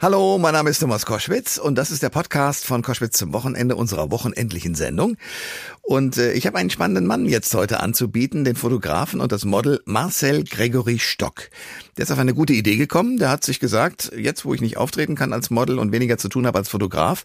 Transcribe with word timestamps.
Hallo, 0.00 0.38
mein 0.38 0.52
Name 0.52 0.70
ist 0.70 0.78
Thomas 0.78 1.06
Koschwitz 1.06 1.58
und 1.58 1.74
das 1.74 1.90
ist 1.90 2.04
der 2.04 2.08
Podcast 2.08 2.64
von 2.64 2.82
Koschwitz 2.82 3.18
zum 3.18 3.32
Wochenende 3.32 3.74
unserer 3.74 4.12
wochenendlichen 4.12 4.76
Sendung. 4.76 5.16
Und 5.82 6.18
äh, 6.18 6.34
ich 6.34 6.46
habe 6.46 6.56
einen 6.56 6.70
spannenden 6.70 7.04
Mann 7.04 7.26
jetzt 7.26 7.52
heute 7.52 7.80
anzubieten, 7.80 8.44
den 8.44 8.54
Fotografen 8.54 9.20
und 9.20 9.32
das 9.32 9.44
Model 9.44 9.82
Marcel 9.86 10.44
Gregory 10.44 11.00
Stock. 11.00 11.50
Der 11.96 12.04
ist 12.04 12.12
auf 12.12 12.18
eine 12.20 12.32
gute 12.32 12.52
Idee 12.52 12.76
gekommen. 12.76 13.16
Der 13.16 13.28
hat 13.28 13.42
sich 13.42 13.58
gesagt, 13.58 14.12
jetzt 14.16 14.44
wo 14.44 14.54
ich 14.54 14.60
nicht 14.60 14.76
auftreten 14.76 15.16
kann 15.16 15.32
als 15.32 15.50
Model 15.50 15.80
und 15.80 15.90
weniger 15.90 16.16
zu 16.16 16.28
tun 16.28 16.46
habe 16.46 16.58
als 16.58 16.68
Fotograf, 16.68 17.24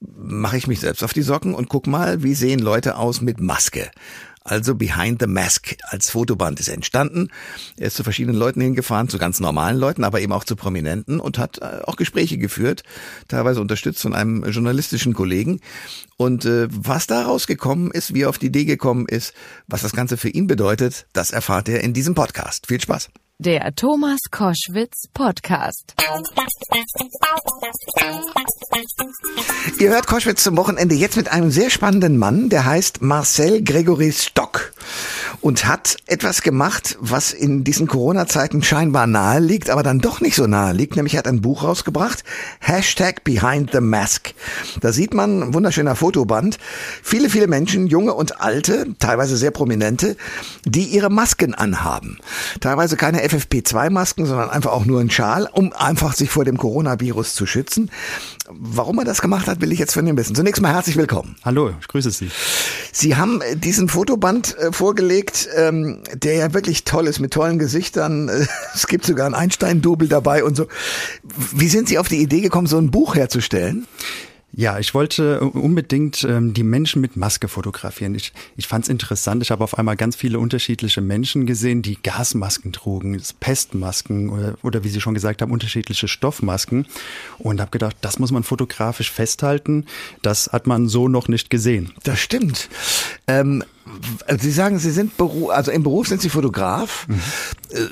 mache 0.00 0.56
ich 0.56 0.66
mich 0.66 0.80
selbst 0.80 1.04
auf 1.04 1.12
die 1.12 1.20
Socken 1.20 1.54
und 1.54 1.68
guck 1.68 1.86
mal, 1.86 2.22
wie 2.22 2.34
sehen 2.34 2.60
Leute 2.60 2.96
aus 2.96 3.20
mit 3.20 3.40
Maske. 3.42 3.90
Also 4.46 4.76
Behind 4.76 5.20
the 5.20 5.26
Mask 5.26 5.76
als 5.82 6.10
Fotoband 6.10 6.60
ist 6.60 6.68
entstanden. 6.68 7.30
Er 7.76 7.88
ist 7.88 7.96
zu 7.96 8.04
verschiedenen 8.04 8.38
Leuten 8.38 8.60
hingefahren, 8.60 9.08
zu 9.08 9.18
ganz 9.18 9.40
normalen 9.40 9.76
Leuten, 9.76 10.04
aber 10.04 10.20
eben 10.20 10.32
auch 10.32 10.44
zu 10.44 10.54
Prominenten 10.54 11.18
und 11.18 11.38
hat 11.38 11.58
äh, 11.58 11.80
auch 11.84 11.96
Gespräche 11.96 12.38
geführt, 12.38 12.84
teilweise 13.28 13.60
unterstützt 13.60 14.02
von 14.02 14.14
einem 14.14 14.44
journalistischen 14.44 15.14
Kollegen. 15.14 15.60
Und 16.16 16.44
äh, 16.44 16.68
was 16.70 17.08
da 17.08 17.22
rausgekommen 17.22 17.90
ist, 17.90 18.14
wie 18.14 18.22
er 18.22 18.28
auf 18.28 18.38
die 18.38 18.46
Idee 18.46 18.64
gekommen 18.64 19.06
ist, 19.08 19.34
was 19.66 19.82
das 19.82 19.92
Ganze 19.92 20.16
für 20.16 20.28
ihn 20.28 20.46
bedeutet, 20.46 21.06
das 21.12 21.32
erfahrt 21.32 21.68
er 21.68 21.82
in 21.82 21.92
diesem 21.92 22.14
Podcast. 22.14 22.68
Viel 22.68 22.80
Spaß. 22.80 23.10
Der 23.38 23.74
Thomas 23.74 24.18
Koschwitz 24.30 25.08
Podcast. 25.12 25.94
Ihr 29.78 29.90
hört 29.90 30.06
Koschwitz 30.06 30.42
zum 30.42 30.56
Wochenende 30.56 30.94
jetzt 30.94 31.18
mit 31.18 31.30
einem 31.30 31.50
sehr 31.50 31.68
spannenden 31.68 32.16
Mann, 32.16 32.48
der 32.48 32.64
heißt 32.64 33.02
Marcel 33.02 33.62
Gregory 33.62 34.12
Stock 34.12 34.72
und 35.42 35.66
hat 35.66 35.98
etwas 36.06 36.40
gemacht, 36.40 36.96
was 36.98 37.34
in 37.34 37.62
diesen 37.62 37.86
Corona-Zeiten 37.86 38.62
scheinbar 38.62 39.06
nahe 39.06 39.40
liegt, 39.40 39.68
aber 39.68 39.82
dann 39.82 39.98
doch 39.98 40.22
nicht 40.22 40.34
so 40.34 40.46
nahe 40.46 40.72
liegt, 40.72 40.96
nämlich 40.96 41.18
hat 41.18 41.28
ein 41.28 41.42
Buch 41.42 41.62
rausgebracht, 41.62 42.24
Hashtag 42.60 43.22
Behind 43.22 43.70
the 43.70 43.80
Mask. 43.80 44.32
Da 44.80 44.92
sieht 44.92 45.12
man, 45.12 45.52
wunderschöner 45.52 45.94
Fotoband, 45.94 46.58
viele, 47.02 47.28
viele 47.28 47.48
Menschen, 47.48 47.86
junge 47.86 48.14
und 48.14 48.40
alte, 48.40 48.86
teilweise 48.98 49.36
sehr 49.36 49.50
prominente, 49.50 50.16
die 50.64 50.84
ihre 50.84 51.10
Masken 51.10 51.54
anhaben. 51.54 52.18
Teilweise 52.60 52.96
keine 52.96 53.25
FFP2-Masken, 53.26 54.26
sondern 54.26 54.50
einfach 54.50 54.72
auch 54.72 54.84
nur 54.84 55.00
ein 55.00 55.10
Schal, 55.10 55.48
um 55.52 55.72
einfach 55.72 56.14
sich 56.14 56.30
vor 56.30 56.44
dem 56.44 56.56
Coronavirus 56.56 57.34
zu 57.34 57.46
schützen. 57.46 57.90
Warum 58.48 58.98
er 58.98 59.04
das 59.04 59.20
gemacht 59.20 59.46
hat, 59.48 59.60
will 59.60 59.72
ich 59.72 59.78
jetzt 59.78 59.94
von 59.94 60.06
ihm 60.06 60.16
wissen. 60.16 60.34
Zunächst 60.34 60.62
mal 60.62 60.72
herzlich 60.72 60.96
willkommen. 60.96 61.36
Hallo, 61.44 61.72
ich 61.80 61.88
grüße 61.88 62.10
Sie. 62.10 62.30
Sie 62.92 63.16
haben 63.16 63.40
äh, 63.40 63.56
diesen 63.56 63.88
Fotoband 63.88 64.56
äh, 64.58 64.72
vorgelegt, 64.72 65.48
ähm, 65.56 66.02
der 66.14 66.34
ja 66.34 66.54
wirklich 66.54 66.84
toll 66.84 67.06
ist, 67.06 67.20
mit 67.20 67.32
tollen 67.32 67.58
Gesichtern. 67.58 68.30
Es 68.74 68.86
gibt 68.86 69.06
sogar 69.06 69.26
ein 69.26 69.34
Einstein-Double 69.34 70.08
dabei 70.08 70.44
und 70.44 70.56
so. 70.56 70.66
Wie 71.52 71.68
sind 71.68 71.88
Sie 71.88 71.98
auf 71.98 72.08
die 72.08 72.18
Idee 72.18 72.40
gekommen, 72.40 72.66
so 72.66 72.78
ein 72.78 72.90
Buch 72.90 73.14
herzustellen? 73.14 73.86
Ja, 74.58 74.78
ich 74.78 74.94
wollte 74.94 75.40
unbedingt 75.40 76.24
ähm, 76.24 76.54
die 76.54 76.62
Menschen 76.62 77.02
mit 77.02 77.14
Maske 77.14 77.46
fotografieren. 77.46 78.14
Ich, 78.14 78.32
ich 78.56 78.66
fand 78.66 78.84
es 78.84 78.88
interessant. 78.88 79.42
Ich 79.42 79.50
habe 79.50 79.62
auf 79.62 79.76
einmal 79.76 79.96
ganz 79.96 80.16
viele 80.16 80.38
unterschiedliche 80.38 81.02
Menschen 81.02 81.44
gesehen, 81.44 81.82
die 81.82 82.02
Gasmasken 82.02 82.72
trugen, 82.72 83.20
Pestmasken 83.38 84.30
oder, 84.30 84.56
oder 84.62 84.82
wie 84.82 84.88
Sie 84.88 85.02
schon 85.02 85.12
gesagt 85.12 85.42
haben, 85.42 85.52
unterschiedliche 85.52 86.08
Stoffmasken. 86.08 86.86
Und 87.38 87.60
habe 87.60 87.70
gedacht, 87.70 87.98
das 88.00 88.18
muss 88.18 88.32
man 88.32 88.44
fotografisch 88.44 89.12
festhalten. 89.12 89.84
Das 90.22 90.48
hat 90.50 90.66
man 90.66 90.88
so 90.88 91.06
noch 91.06 91.28
nicht 91.28 91.50
gesehen. 91.50 91.92
Das 92.04 92.18
stimmt. 92.18 92.70
Ähm, 93.26 93.62
Sie 94.38 94.50
sagen, 94.50 94.78
Sie 94.78 94.90
sind 94.90 95.16
Beruf, 95.16 95.50
also 95.50 95.70
im 95.70 95.82
Beruf 95.82 96.08
sind 96.08 96.20
Sie 96.20 96.28
Fotograf. 96.28 97.06
Mhm. 97.08 97.20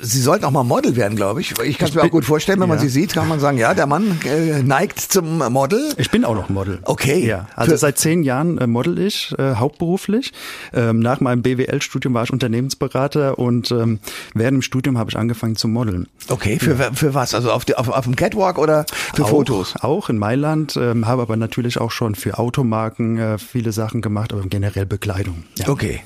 Sie 0.01 0.21
sollten 0.21 0.45
auch 0.45 0.51
mal 0.51 0.63
Model 0.63 0.95
werden, 0.95 1.15
glaube 1.15 1.41
ich. 1.41 1.53
Ich 1.63 1.77
kann 1.77 1.89
es 1.89 1.95
mir 1.95 2.03
auch 2.03 2.09
gut 2.09 2.25
vorstellen, 2.25 2.59
wenn 2.59 2.69
ja. 2.69 2.75
man 2.75 2.79
Sie 2.79 2.89
sieht, 2.89 3.13
kann 3.13 3.27
man 3.27 3.39
sagen, 3.39 3.57
ja, 3.57 3.73
der 3.73 3.87
Mann 3.87 4.19
äh, 4.25 4.63
neigt 4.63 4.99
zum 4.99 5.37
Model. 5.37 5.93
Ich 5.97 6.11
bin 6.11 6.25
auch 6.25 6.35
noch 6.35 6.49
Model. 6.49 6.79
Okay. 6.83 7.25
Ja, 7.25 7.47
also 7.55 7.71
Für 7.71 7.77
seit 7.77 7.97
zehn 7.97 8.23
Jahren 8.23 8.57
äh, 8.57 8.67
model 8.67 8.99
ich, 8.99 9.33
äh, 9.37 9.55
hauptberuflich. 9.55 10.33
Ähm, 10.73 10.99
nach 10.99 11.19
meinem 11.19 11.41
BWL-Studium 11.41 12.13
war 12.13 12.23
ich 12.23 12.31
Unternehmensberater 12.31 13.37
und 13.37 13.71
ähm, 13.71 13.99
während 14.33 14.55
dem 14.55 14.61
Studium 14.61 14.97
habe 14.97 15.09
ich 15.09 15.17
angefangen 15.17 15.55
zu 15.55 15.67
modeln. 15.67 16.07
Okay, 16.29 16.59
für, 16.59 16.75
ja. 16.75 16.91
für 16.93 17.13
was? 17.13 17.33
Also 17.33 17.51
auf, 17.51 17.65
die, 17.65 17.75
auf, 17.75 17.89
auf 17.89 18.05
dem 18.05 18.15
Catwalk 18.15 18.57
oder 18.57 18.85
für 19.13 19.25
auch, 19.25 19.29
Fotos? 19.29 19.75
Auch 19.79 20.09
in 20.09 20.17
Mailand, 20.17 20.77
ähm, 20.77 21.07
habe 21.07 21.21
aber 21.21 21.37
natürlich 21.37 21.79
auch 21.79 21.91
schon 21.91 22.15
für 22.15 22.39
Automarken 22.39 23.17
äh, 23.17 23.37
viele 23.37 23.71
Sachen 23.71 24.01
gemacht, 24.01 24.33
aber 24.33 24.41
generell 24.43 24.85
Bekleidung. 24.85 25.43
Ja. 25.57 25.69
Okay. 25.69 25.84
Okay. 25.85 26.01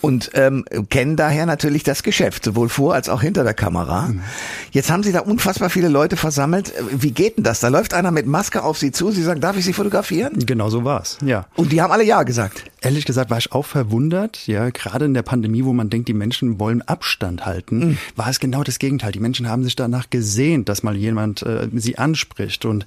Und 0.00 0.30
ähm, 0.34 0.64
kennen 0.90 1.16
daher 1.16 1.44
natürlich 1.44 1.82
das 1.82 2.04
Geschäft, 2.04 2.44
sowohl 2.44 2.68
vor 2.68 2.94
als 2.94 3.08
auch 3.08 3.20
hinter 3.20 3.42
der 3.42 3.54
Kamera. 3.54 4.08
Mhm. 4.08 4.22
Jetzt 4.70 4.90
haben 4.90 5.02
Sie 5.02 5.10
da 5.10 5.20
unfassbar 5.20 5.70
viele 5.70 5.88
Leute 5.88 6.16
versammelt. 6.16 6.72
Wie 6.92 7.10
geht 7.10 7.36
denn 7.36 7.44
das? 7.44 7.58
Da 7.58 7.68
läuft 7.68 7.94
einer 7.94 8.12
mit 8.12 8.26
Maske 8.26 8.62
auf 8.62 8.78
Sie 8.78 8.92
zu. 8.92 9.10
Sie 9.10 9.22
sagen, 9.22 9.40
darf 9.40 9.56
ich 9.56 9.64
Sie 9.64 9.72
fotografieren? 9.72 10.46
Genau 10.46 10.70
so 10.70 10.84
war's. 10.84 11.18
Ja. 11.24 11.46
Und 11.56 11.72
die 11.72 11.82
haben 11.82 11.90
alle 11.90 12.04
ja 12.04 12.22
gesagt. 12.22 12.64
Ehrlich 12.80 13.06
gesagt 13.06 13.30
war 13.30 13.38
ich 13.38 13.50
auch 13.50 13.66
verwundert. 13.66 14.46
Ja, 14.46 14.70
gerade 14.70 15.06
in 15.06 15.14
der 15.14 15.22
Pandemie, 15.22 15.64
wo 15.64 15.72
man 15.72 15.90
denkt, 15.90 16.06
die 16.06 16.14
Menschen 16.14 16.60
wollen 16.60 16.82
Abstand 16.82 17.44
halten, 17.44 17.78
mhm. 17.78 17.98
war 18.14 18.28
es 18.28 18.38
genau 18.38 18.62
das 18.62 18.78
Gegenteil. 18.78 19.10
Die 19.10 19.20
Menschen 19.20 19.48
haben 19.48 19.64
sich 19.64 19.74
danach 19.74 20.10
gesehnt, 20.10 20.68
dass 20.68 20.84
mal 20.84 20.96
jemand 20.96 21.42
äh, 21.42 21.68
sie 21.74 21.98
anspricht 21.98 22.64
und 22.64 22.86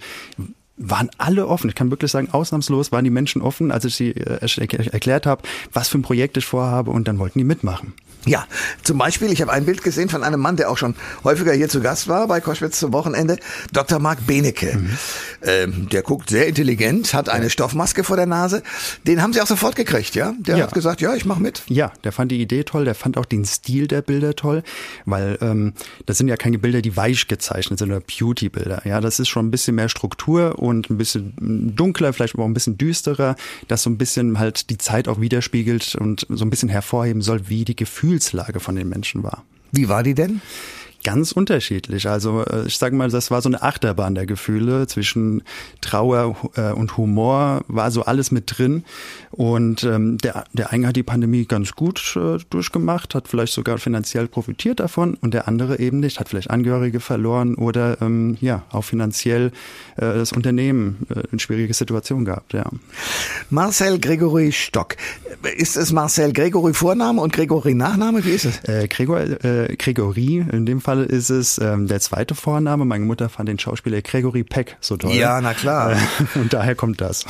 waren 0.81 1.09
alle 1.17 1.47
offen. 1.47 1.69
Ich 1.69 1.75
kann 1.75 1.91
wirklich 1.91 2.11
sagen, 2.11 2.29
ausnahmslos 2.31 2.91
waren 2.91 3.03
die 3.03 3.09
Menschen 3.09 3.41
offen, 3.41 3.71
als 3.71 3.85
ich 3.85 3.95
sie 3.95 4.11
äh, 4.11 4.39
erklärt 4.91 5.25
habe, 5.25 5.43
was 5.73 5.89
für 5.89 5.97
ein 5.97 6.01
Projekt 6.01 6.37
ich 6.37 6.45
vorhabe 6.45 6.91
und 6.91 7.07
dann 7.07 7.19
wollten 7.19 7.39
die 7.39 7.45
mitmachen. 7.45 7.93
Ja, 8.25 8.45
zum 8.83 8.99
Beispiel, 8.99 9.31
ich 9.31 9.41
habe 9.41 9.51
ein 9.51 9.65
Bild 9.65 9.83
gesehen 9.83 10.07
von 10.07 10.23
einem 10.23 10.39
Mann, 10.39 10.55
der 10.55 10.69
auch 10.69 10.77
schon 10.77 10.95
häufiger 11.23 11.53
hier 11.53 11.69
zu 11.69 11.81
Gast 11.81 12.07
war 12.07 12.27
bei 12.27 12.39
Koschwitz 12.39 12.79
zum 12.79 12.93
Wochenende, 12.93 13.37
Dr. 13.73 13.97
Marc 13.97 14.27
Benecke. 14.27 14.77
Mhm. 14.77 14.97
Ähm, 15.41 15.89
der 15.89 16.03
guckt 16.03 16.29
sehr 16.29 16.47
intelligent, 16.47 17.15
hat 17.15 17.29
eine 17.29 17.49
Stoffmaske 17.49 18.03
vor 18.03 18.17
der 18.17 18.27
Nase. 18.27 18.61
Den 19.07 19.23
haben 19.23 19.33
Sie 19.33 19.41
auch 19.41 19.47
sofort 19.47 19.75
gekriegt, 19.75 20.13
ja? 20.13 20.35
Der 20.37 20.57
ja. 20.57 20.63
hat 20.65 20.73
gesagt, 20.73 21.01
ja, 21.01 21.15
ich 21.15 21.25
mache 21.25 21.41
mit. 21.41 21.63
Ja, 21.67 21.91
der 22.03 22.11
fand 22.11 22.31
die 22.31 22.39
Idee 22.39 22.63
toll, 22.63 22.85
der 22.85 22.93
fand 22.93 23.17
auch 23.17 23.25
den 23.25 23.43
Stil 23.43 23.87
der 23.87 24.03
Bilder 24.03 24.35
toll, 24.35 24.61
weil 25.05 25.39
ähm, 25.41 25.73
das 26.05 26.19
sind 26.19 26.27
ja 26.27 26.37
keine 26.37 26.59
Bilder, 26.59 26.83
die 26.83 26.95
weich 26.95 27.27
gezeichnet 27.27 27.79
sind 27.79 27.89
oder 27.89 28.01
Beauty-Bilder. 28.01 28.83
Ja, 28.85 29.01
das 29.01 29.19
ist 29.19 29.29
schon 29.29 29.47
ein 29.47 29.51
bisschen 29.51 29.75
mehr 29.75 29.89
Struktur 29.89 30.59
und 30.59 30.91
ein 30.91 30.97
bisschen 30.97 31.73
dunkler, 31.75 32.13
vielleicht 32.13 32.37
auch 32.37 32.45
ein 32.45 32.53
bisschen 32.53 32.77
düsterer, 32.77 33.35
das 33.67 33.81
so 33.81 33.89
ein 33.89 33.97
bisschen 33.97 34.37
halt 34.37 34.69
die 34.69 34.77
Zeit 34.77 35.07
auch 35.07 35.19
widerspiegelt 35.19 35.95
und 35.95 36.27
so 36.29 36.45
ein 36.45 36.51
bisschen 36.51 36.69
hervorheben 36.69 37.23
soll, 37.23 37.49
wie 37.49 37.65
die 37.65 37.75
Gefühle 37.75 38.10
Gefühlslage 38.11 38.59
von 38.59 38.75
den 38.75 38.89
Menschen 38.89 39.23
war. 39.23 39.43
Wie 39.71 39.87
war 39.87 40.03
die 40.03 40.13
denn? 40.13 40.41
Ganz 41.03 41.31
unterschiedlich. 41.31 42.07
Also 42.09 42.43
äh, 42.43 42.67
ich 42.67 42.77
sage 42.77 42.95
mal, 42.95 43.09
das 43.09 43.31
war 43.31 43.41
so 43.41 43.49
eine 43.49 43.63
Achterbahn 43.63 44.13
der 44.15 44.25
Gefühle 44.25 44.85
zwischen 44.85 45.43
Trauer 45.79 46.35
äh, 46.55 46.73
und 46.73 46.97
Humor, 46.97 47.63
war 47.67 47.89
so 47.89 48.03
alles 48.03 48.31
mit 48.31 48.57
drin. 48.57 48.83
Und 49.31 49.83
ähm, 49.83 50.17
der, 50.17 50.43
der 50.53 50.71
eine 50.71 50.87
hat 50.87 50.95
die 50.95 51.03
Pandemie 51.03 51.45
ganz 51.45 51.71
gut 51.71 52.17
äh, 52.17 52.37
durchgemacht, 52.49 53.15
hat 53.15 53.27
vielleicht 53.27 53.53
sogar 53.53 53.77
finanziell 53.77 54.27
profitiert 54.27 54.79
davon 54.79 55.15
und 55.15 55.33
der 55.33 55.47
andere 55.47 55.79
eben 55.79 55.99
nicht, 55.99 56.19
hat 56.19 56.29
vielleicht 56.29 56.49
Angehörige 56.49 56.99
verloren 56.99 57.55
oder 57.55 58.01
ähm, 58.01 58.37
ja 58.41 58.63
auch 58.71 58.83
finanziell 58.83 59.47
äh, 59.95 60.01
das 60.01 60.33
Unternehmen 60.33 61.07
äh, 61.09 61.21
in 61.31 61.39
schwierige 61.39 61.73
Situation 61.73 62.25
gehabt. 62.25 62.53
Ja. 62.53 62.65
Marcel 63.49 63.99
Gregory 63.99 64.51
Stock. 64.51 64.95
Ist 65.55 65.77
es 65.77 65.91
Marcel 65.91 66.33
Gregory 66.33 66.73
Vorname 66.73 67.21
und 67.21 67.31
Gregory 67.31 67.73
Nachname? 67.73 68.25
Wie 68.25 68.31
ist 68.31 68.45
es? 68.45 68.63
Äh, 68.65 68.87
Gregor, 68.89 69.21
äh, 69.21 69.75
Gregory 69.77 70.45
in 70.51 70.65
dem 70.65 70.81
Fall 70.81 71.03
ist 71.03 71.29
es 71.29 71.57
ähm, 71.57 71.87
der 71.87 72.01
zweite 72.01 72.35
Vorname. 72.35 72.85
Meine 72.85 73.05
Mutter 73.05 73.29
fand 73.29 73.47
den 73.47 73.59
Schauspieler 73.59 74.01
Gregory 74.01 74.43
Peck 74.43 74.77
so 74.81 74.97
toll. 74.97 75.13
Ja, 75.13 75.39
na 75.39 75.53
klar. 75.53 75.95
und 76.35 76.51
daher 76.51 76.75
kommt 76.75 76.99
das. 76.99 77.25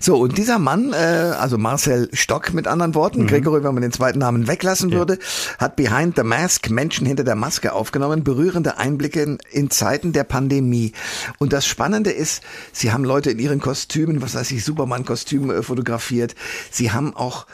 So, 0.00 0.16
und 0.16 0.36
dieser 0.36 0.58
Mann, 0.58 0.92
äh, 0.92 1.35
also 1.38 1.58
Marcel 1.58 2.08
Stock 2.12 2.52
mit 2.52 2.66
anderen 2.66 2.94
Worten, 2.94 3.22
mhm. 3.22 3.26
Gregory, 3.28 3.64
wenn 3.64 3.74
man 3.74 3.82
den 3.82 3.92
zweiten 3.92 4.18
Namen 4.18 4.46
weglassen 4.46 4.90
ja. 4.90 4.98
würde, 4.98 5.18
hat 5.58 5.76
Behind 5.76 6.16
the 6.16 6.22
Mask 6.22 6.70
Menschen 6.70 7.06
hinter 7.06 7.24
der 7.24 7.34
Maske 7.34 7.72
aufgenommen, 7.72 8.24
berührende 8.24 8.78
Einblicke 8.78 9.22
in, 9.22 9.38
in 9.50 9.70
Zeiten 9.70 10.12
der 10.12 10.24
Pandemie. 10.24 10.92
Und 11.38 11.52
das 11.52 11.66
Spannende 11.66 12.10
ist, 12.10 12.42
sie 12.72 12.92
haben 12.92 13.04
Leute 13.04 13.30
in 13.30 13.38
ihren 13.38 13.60
Kostümen, 13.60 14.22
was 14.22 14.34
weiß 14.34 14.50
ich, 14.50 14.64
Superman-Kostüme 14.64 15.62
fotografiert. 15.62 16.34
Sie 16.70 16.92
haben 16.92 17.14
auch 17.14 17.46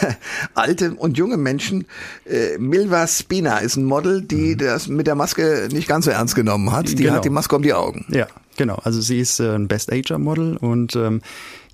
alte 0.54 0.94
und 0.94 1.18
junge 1.18 1.36
Menschen. 1.36 1.86
Äh, 2.26 2.58
Milva 2.58 3.06
Spina 3.06 3.58
ist 3.58 3.76
ein 3.76 3.84
Model, 3.84 4.22
die 4.22 4.54
mhm. 4.54 4.58
das 4.58 4.88
mit 4.88 5.06
der 5.06 5.14
Maske 5.14 5.68
nicht 5.72 5.88
ganz 5.88 6.04
so 6.06 6.10
ernst 6.10 6.34
genommen 6.34 6.72
hat. 6.72 6.88
Die 6.88 6.96
genau. 6.96 7.14
hat 7.14 7.24
die 7.24 7.30
Maske 7.30 7.56
um 7.56 7.62
die 7.62 7.74
Augen. 7.74 8.06
Ja, 8.08 8.26
genau. 8.56 8.76
Also 8.84 9.00
sie 9.00 9.18
ist 9.18 9.40
äh, 9.40 9.54
ein 9.54 9.68
Best 9.68 9.92
Ager 9.92 10.18
Model 10.18 10.56
und 10.56 10.96
ähm, 10.96 11.20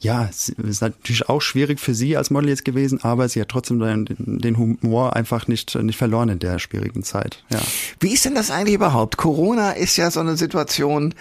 ja, 0.01 0.27
es 0.31 0.49
ist 0.49 0.81
natürlich 0.81 1.29
auch 1.29 1.41
schwierig 1.43 1.79
für 1.79 1.95
sie 1.95 2.17
als 2.17 2.31
Model 2.31 2.49
jetzt 2.49 2.65
gewesen, 2.65 3.01
aber 3.03 3.29
sie 3.29 3.41
hat 3.41 3.49
trotzdem 3.51 3.81
den, 3.81 4.07
den 4.19 4.57
Humor 4.57 5.15
einfach 5.15 5.47
nicht, 5.47 5.75
nicht 5.75 5.99
verloren 5.99 6.31
in 6.31 6.39
der 6.39 6.59
schwierigen 6.59 7.03
Zeit. 7.03 7.45
Ja. 7.51 7.61
Wie 8.01 8.13
ist 8.15 8.25
denn 8.25 8.35
das 8.35 8.51
eigentlich 8.51 8.75
überhaupt? 8.75 9.19
Corona 9.19 9.73
ist 9.73 9.97
ja 9.99 10.11
so 10.11 10.21
eine 10.21 10.37
Situation, 10.37 11.15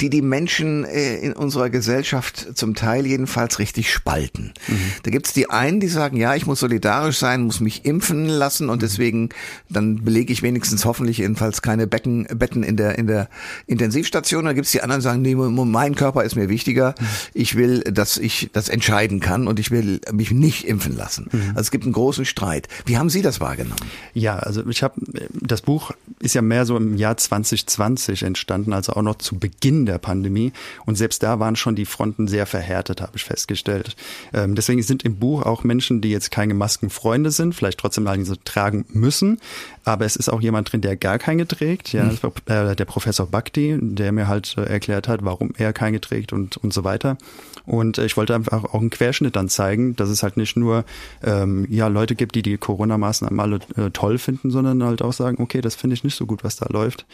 die 0.00 0.10
die 0.10 0.22
Menschen 0.22 0.84
äh, 0.84 1.16
in 1.16 1.32
unserer 1.32 1.70
Gesellschaft 1.70 2.48
zum 2.54 2.74
Teil 2.74 3.06
jedenfalls 3.06 3.58
richtig 3.58 3.92
spalten. 3.92 4.52
Mhm. 4.68 4.92
Da 5.02 5.10
gibt's 5.10 5.32
die 5.32 5.50
einen, 5.50 5.80
die 5.80 5.88
sagen, 5.88 6.16
ja, 6.16 6.34
ich 6.34 6.46
muss 6.46 6.60
solidarisch 6.60 7.18
sein, 7.18 7.42
muss 7.42 7.60
mich 7.60 7.84
impfen 7.84 8.26
lassen 8.26 8.68
und 8.68 8.78
mhm. 8.78 8.80
deswegen 8.80 9.28
dann 9.68 10.04
belege 10.04 10.32
ich 10.32 10.42
wenigstens 10.42 10.84
hoffentlich 10.84 11.18
jedenfalls 11.18 11.62
keine 11.62 11.86
Becken, 11.86 12.26
Betten 12.34 12.62
in 12.62 12.76
der 12.76 12.98
in 12.98 13.06
der 13.06 13.28
Intensivstation. 13.66 14.44
Da 14.44 14.52
gibt's 14.52 14.72
die 14.72 14.82
anderen, 14.82 15.00
die 15.00 15.04
sagen, 15.04 15.22
nee, 15.22 15.34
mein 15.34 15.94
Körper 15.94 16.24
ist 16.24 16.36
mir 16.36 16.48
wichtiger. 16.48 16.94
Mhm. 16.98 17.06
Ich 17.34 17.56
will, 17.56 17.80
dass 17.80 18.16
ich 18.16 18.50
das 18.52 18.68
entscheiden 18.68 19.20
kann 19.20 19.46
und 19.46 19.58
ich 19.58 19.70
will 19.70 20.00
mich 20.12 20.30
nicht 20.30 20.66
impfen 20.66 20.96
lassen. 20.96 21.28
Mhm. 21.30 21.40
Also 21.50 21.60
es 21.60 21.70
gibt 21.70 21.84
einen 21.84 21.92
großen 21.92 22.24
Streit. 22.24 22.68
Wie 22.86 22.96
haben 22.96 23.10
Sie 23.10 23.22
das 23.22 23.40
wahrgenommen? 23.40 23.80
Ja, 24.14 24.38
also 24.38 24.66
ich 24.68 24.82
habe 24.82 24.94
das 25.32 25.62
Buch 25.62 25.92
ist 26.20 26.34
ja 26.34 26.42
mehr 26.42 26.66
so 26.66 26.76
im 26.76 26.96
Jahr 26.96 27.16
2020 27.16 28.22
entstanden, 28.22 28.72
also 28.72 28.92
auch 28.92 29.02
noch 29.02 29.16
zu 29.16 29.38
Beginn 29.38 29.86
der 29.90 29.98
Pandemie. 29.98 30.52
Und 30.86 30.96
selbst 30.96 31.22
da 31.22 31.40
waren 31.40 31.56
schon 31.56 31.74
die 31.74 31.84
Fronten 31.84 32.28
sehr 32.28 32.46
verhärtet, 32.46 33.00
habe 33.00 33.12
ich 33.16 33.24
festgestellt. 33.24 33.96
Ähm, 34.32 34.54
deswegen 34.54 34.82
sind 34.82 35.02
im 35.04 35.16
Buch 35.16 35.42
auch 35.42 35.64
Menschen, 35.64 36.00
die 36.00 36.10
jetzt 36.10 36.30
keine 36.30 36.54
Maskenfreunde 36.54 37.30
sind, 37.30 37.54
vielleicht 37.54 37.78
trotzdem 37.78 38.04
mal 38.04 38.16
diese 38.16 38.42
tragen 38.42 38.84
müssen. 38.88 39.40
Aber 39.84 40.04
es 40.04 40.16
ist 40.16 40.28
auch 40.28 40.40
jemand 40.40 40.72
drin, 40.72 40.80
der 40.82 40.96
gar 40.96 41.18
keine 41.18 41.46
trägt. 41.46 41.92
Ja, 41.92 42.04
mhm. 42.04 42.18
äh, 42.46 42.76
der 42.76 42.84
Professor 42.84 43.26
Bhakti, 43.26 43.78
der 43.80 44.12
mir 44.12 44.28
halt 44.28 44.56
äh, 44.56 44.62
erklärt 44.62 45.08
hat, 45.08 45.24
warum 45.24 45.52
er 45.56 45.72
keine 45.72 46.00
trägt 46.00 46.32
und, 46.32 46.56
und 46.58 46.72
so 46.72 46.84
weiter. 46.84 47.16
Und 47.66 47.98
äh, 47.98 48.04
ich 48.04 48.16
wollte 48.16 48.34
einfach 48.34 48.64
auch 48.64 48.80
einen 48.80 48.90
Querschnitt 48.90 49.36
dann 49.36 49.48
zeigen, 49.48 49.96
dass 49.96 50.08
es 50.08 50.22
halt 50.22 50.36
nicht 50.36 50.56
nur 50.56 50.84
ähm, 51.22 51.66
ja 51.70 51.86
Leute 51.88 52.14
gibt, 52.14 52.34
die 52.34 52.42
die 52.42 52.58
Corona-Maßnahmen 52.58 53.40
alle 53.40 53.60
äh, 53.76 53.90
toll 53.90 54.18
finden, 54.18 54.50
sondern 54.50 54.82
halt 54.82 55.02
auch 55.02 55.12
sagen, 55.12 55.42
okay, 55.42 55.60
das 55.60 55.74
finde 55.74 55.94
ich 55.94 56.04
nicht 56.04 56.16
so 56.16 56.26
gut, 56.26 56.44
was 56.44 56.56
da 56.56 56.66
läuft. 56.68 57.06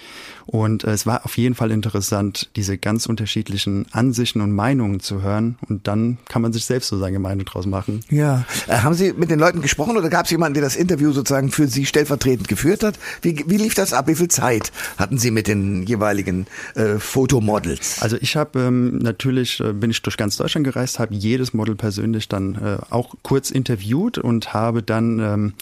Und 0.46 0.84
äh, 0.84 0.90
es 0.90 1.06
war 1.06 1.24
auf 1.24 1.36
jeden 1.36 1.54
Fall 1.54 1.70
interessant, 1.70 2.50
diese 2.56 2.65
ganz 2.74 3.06
unterschiedlichen 3.06 3.86
Ansichten 3.92 4.40
und 4.40 4.52
Meinungen 4.52 5.00
zu 5.00 5.22
hören. 5.22 5.56
Und 5.68 5.86
dann 5.86 6.18
kann 6.28 6.42
man 6.42 6.52
sich 6.52 6.64
selbst 6.64 6.88
so 6.88 6.98
seine 6.98 7.18
Meinung 7.18 7.44
draus 7.44 7.66
machen. 7.66 8.00
Ja. 8.10 8.44
Äh, 8.66 8.78
haben 8.78 8.94
Sie 8.94 9.12
mit 9.12 9.30
den 9.30 9.38
Leuten 9.38 9.62
gesprochen 9.62 9.96
oder 9.96 10.08
gab 10.08 10.24
es 10.24 10.30
jemanden, 10.30 10.54
der 10.54 10.62
das 10.62 10.76
Interview 10.76 11.12
sozusagen 11.12 11.50
für 11.50 11.68
Sie 11.68 11.86
stellvertretend 11.86 12.48
geführt 12.48 12.82
hat? 12.82 12.98
Wie, 13.22 13.44
wie 13.46 13.56
lief 13.56 13.74
das 13.74 13.92
ab? 13.92 14.08
Wie 14.08 14.14
viel 14.14 14.28
Zeit 14.28 14.72
hatten 14.96 15.18
Sie 15.18 15.30
mit 15.30 15.46
den 15.46 15.84
jeweiligen 15.84 16.46
äh, 16.74 16.98
Fotomodels? 16.98 18.02
Also 18.02 18.16
ich 18.20 18.36
habe 18.36 18.60
ähm, 18.60 18.98
natürlich, 18.98 19.60
äh, 19.60 19.72
bin 19.72 19.90
ich 19.90 20.02
durch 20.02 20.16
ganz 20.16 20.36
Deutschland 20.36 20.64
gereist, 20.64 20.98
habe 20.98 21.14
jedes 21.14 21.54
Model 21.54 21.76
persönlich 21.76 22.28
dann 22.28 22.54
äh, 22.56 22.78
auch 22.90 23.14
kurz 23.22 23.50
interviewt 23.50 24.18
und 24.18 24.52
habe 24.52 24.82
dann 24.82 25.18
ähm, 25.20 25.52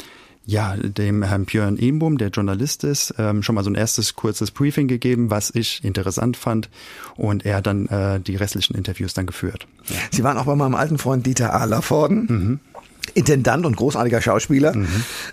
ja, 0.47 0.77
dem 0.77 1.23
Herrn 1.23 1.47
Björn 1.47 1.79
Ehnbohm, 1.79 2.19
der 2.19 2.29
Journalist 2.29 2.85
ist, 2.85 3.15
ähm, 3.19 3.43
schon 3.43 3.55
mal 3.55 3.65
so 3.65 3.71
ein 3.71 3.75
erstes 3.75 4.15
kurzes 4.15 4.51
Briefing 4.51 4.89
gegeben, 4.89 5.31
was 5.31 5.51
ich 5.55 5.83
interessant 5.83 6.37
fand. 6.37 6.69
Und 7.17 7.47
er 7.47 7.57
hat 7.57 7.67
dann 7.67 7.87
äh, 7.87 8.21
die 8.21 8.37
restlichen 8.37 8.75
Interviews 8.77 9.15
dann 9.15 9.27
geführt. 9.27 9.67
Sie 10.11 10.23
waren 10.23 10.37
auch 10.37 10.45
bei 10.45 10.55
meinem 10.55 10.75
alten 10.75 10.99
Freund 10.99 11.25
Dieter 11.27 11.55
Ahlervorden. 11.55 12.27
Mhm. 12.29 12.61
Intendant 13.15 13.67
und 13.67 13.77
großartiger 13.77 14.21
Schauspieler. 14.21 14.75
Mhm. 14.75 14.89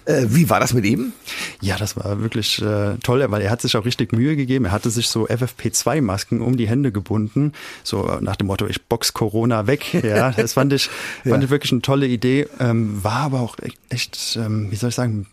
Äh, 0.06 0.26
wie 0.28 0.50
war 0.50 0.60
das 0.60 0.74
mit 0.74 0.86
ihm? 0.86 1.14
Ja, 1.62 1.78
das 1.78 1.96
war 1.96 2.22
wirklich 2.22 2.62
äh, 2.62 2.96
toll, 3.04 3.26
weil 3.30 3.42
er 3.42 3.50
hat 3.50 3.62
sich 3.62 3.76
auch 3.78 3.86
richtig 3.86 4.12
Mühe 4.12 4.36
gegeben. 4.36 4.66
Er 4.66 4.72
hatte 4.72 4.90
sich 4.90 5.08
so 5.08 5.28
FFP2-Masken 5.28 6.42
um 6.42 6.58
die 6.58 6.68
Hände 6.68 6.92
gebunden, 6.92 7.54
so 7.84 8.18
nach 8.22 8.36
dem 8.36 8.48
Motto, 8.48 8.68
ich 8.68 8.84
box 8.84 9.14
Corona 9.14 9.68
weg. 9.68 9.86
Ja, 10.12 10.32
das 10.32 10.54
fand 10.54 10.74
ich, 10.74 10.90
ja. 11.24 11.32
fand 11.32 11.44
ich 11.44 11.52
wirklich 11.52 11.72
eine 11.72 11.82
tolle 11.82 12.08
Idee. 12.08 12.48
Ähm, 12.60 13.04
war 13.04 13.18
aber 13.18 13.40
auch 13.40 13.56
echt, 13.90 14.38
ähm, 14.42 14.70
wie 14.72 14.76
soll 14.76 14.90
ich 14.90 14.96
sagen, 14.96 15.28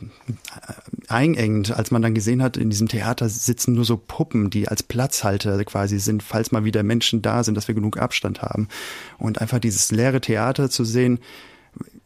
einengend, 1.09 1.73
als 1.73 1.91
man 1.91 2.03
dann 2.03 2.15
gesehen 2.15 2.43
hat, 2.43 2.57
in 2.57 2.71
diesem 2.71 2.87
Theater 2.87 3.29
sitzen 3.29 3.75
nur 3.75 3.85
so 3.85 3.97
Puppen, 3.97 4.51
die 4.51 4.69
als 4.69 4.83
Platzhalter 4.83 5.65
quasi 5.65 5.99
sind, 5.99 6.23
falls 6.23 6.53
mal 6.53 6.65
wieder 6.65 6.83
Menschen 6.83 7.23
da 7.23 7.43
sind, 7.43 7.57
dass 7.57 7.67
wir 7.67 7.75
genug 7.75 7.99
Abstand 7.99 8.43
haben. 8.43 8.69
Und 9.17 9.41
einfach 9.41 9.59
dieses 9.59 9.91
leere 9.91 10.21
Theater 10.21 10.71
zu 10.71 10.85
sehen, 10.85 11.19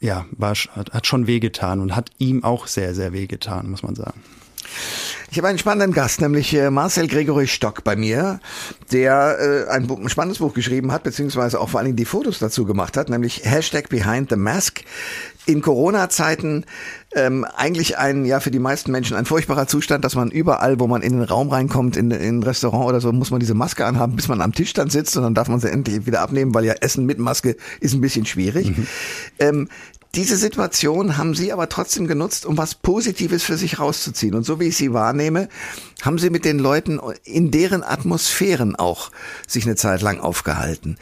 ja, 0.03 0.27
war, 0.33 0.55
hat 0.55 1.07
schon 1.07 1.27
wehgetan 1.27 1.81
und 1.81 1.95
hat 1.95 2.11
ihm 2.19 2.43
auch 2.43 2.67
sehr, 2.67 2.95
sehr 2.95 3.13
wehgetan, 3.13 3.71
muss 3.71 3.85
man 3.85 3.95
sagen. 3.95 4.21
Ich 5.31 5.39
habe 5.39 5.49
einen 5.49 5.59
spannenden 5.59 5.93
Gast, 5.93 6.21
nämlich 6.21 6.53
äh, 6.53 6.71
Marcel 6.71 7.09
Gregory 7.09 7.47
Stock 7.47 7.85
bei 7.85 7.97
mir, 7.97 8.39
der 8.93 9.39
äh, 9.41 9.71
ein, 9.71 9.91
ein 9.91 10.09
spannendes 10.11 10.41
Buch 10.41 10.53
geschrieben 10.53 10.93
hat, 10.93 11.05
beziehungsweise 11.05 11.59
auch 11.59 11.71
vor 11.71 11.81
allen 11.81 11.87
Dingen 11.87 11.97
die 11.97 12.05
Fotos 12.05 12.39
dazu 12.39 12.67
gemacht 12.67 12.99
hat, 12.99 13.09
nämlich 13.09 13.41
Hashtag 13.45 13.89
Behind 13.89 14.29
the 14.29 14.37
Mask. 14.37 14.83
In 15.47 15.61
Corona-Zeiten 15.61 16.67
ähm, 17.15 17.45
eigentlich 17.57 17.99
ein, 17.99 18.25
ja, 18.25 18.41
für 18.41 18.51
die 18.51 18.59
meisten 18.59 18.93
Menschen 18.93 19.17
ein 19.17 19.25
furchtbarer 19.25 19.67
Zustand, 19.67 20.05
dass 20.05 20.15
man 20.15 20.31
überall, 20.31 20.79
wo 20.79 20.87
man 20.87 21.03
in 21.03 21.15
den 21.15 21.23
Raum 21.23 21.49
reinkommt, 21.49 21.97
in, 21.97 22.11
in 22.11 22.39
ein 22.39 22.43
Restaurant 22.43 22.87
oder 22.87 23.01
so, 23.01 23.11
muss 23.11 23.31
man 23.31 23.41
diese 23.41 23.55
Maske 23.55 23.87
anhaben, 23.87 24.15
bis 24.15 24.29
man 24.29 24.41
am 24.41 24.53
Tisch 24.53 24.73
dann 24.75 24.91
sitzt 24.91 25.17
und 25.17 25.23
dann 25.23 25.35
darf 25.35 25.49
man 25.49 25.59
sie 25.59 25.73
endlich 25.73 26.07
wieder 26.07 26.21
abnehmen, 26.21 26.55
weil 26.55 26.65
ja 26.65 26.75
Essen 26.75 27.07
mit 27.07 27.19
Maske 27.19 27.57
ist 27.81 27.95
ein 27.95 28.01
bisschen 28.01 28.27
schwierig. 28.27 28.69
Mhm. 28.69 28.87
Ähm, 29.39 29.69
diese 30.15 30.37
Situation 30.37 31.17
haben 31.17 31.35
Sie 31.35 31.53
aber 31.53 31.69
trotzdem 31.71 32.07
genutzt, 32.07 32.45
um 32.45 32.59
was 32.59 32.75
Positives 32.75 33.45
für 33.45 33.57
sich 33.57 33.79
rauszuziehen. 33.79 34.35
Und 34.35 34.45
so 34.45 34.61
wie 34.61 34.69
ich 34.69 34.77
Sie 34.77 34.93
wahrnehme, 34.93 35.49
haben 36.03 36.19
Sie 36.19 36.29
mit 36.29 36.45
den 36.45 36.59
Leuten 36.59 37.01
in 37.25 37.51
deren 37.51 37.83
Atmosphären 37.83 38.77
auch 38.77 39.11
sich 39.47 39.65
eine 39.65 39.77
Zeit 39.77 40.03
lang 40.03 40.21
aufgehalten. 40.21 40.99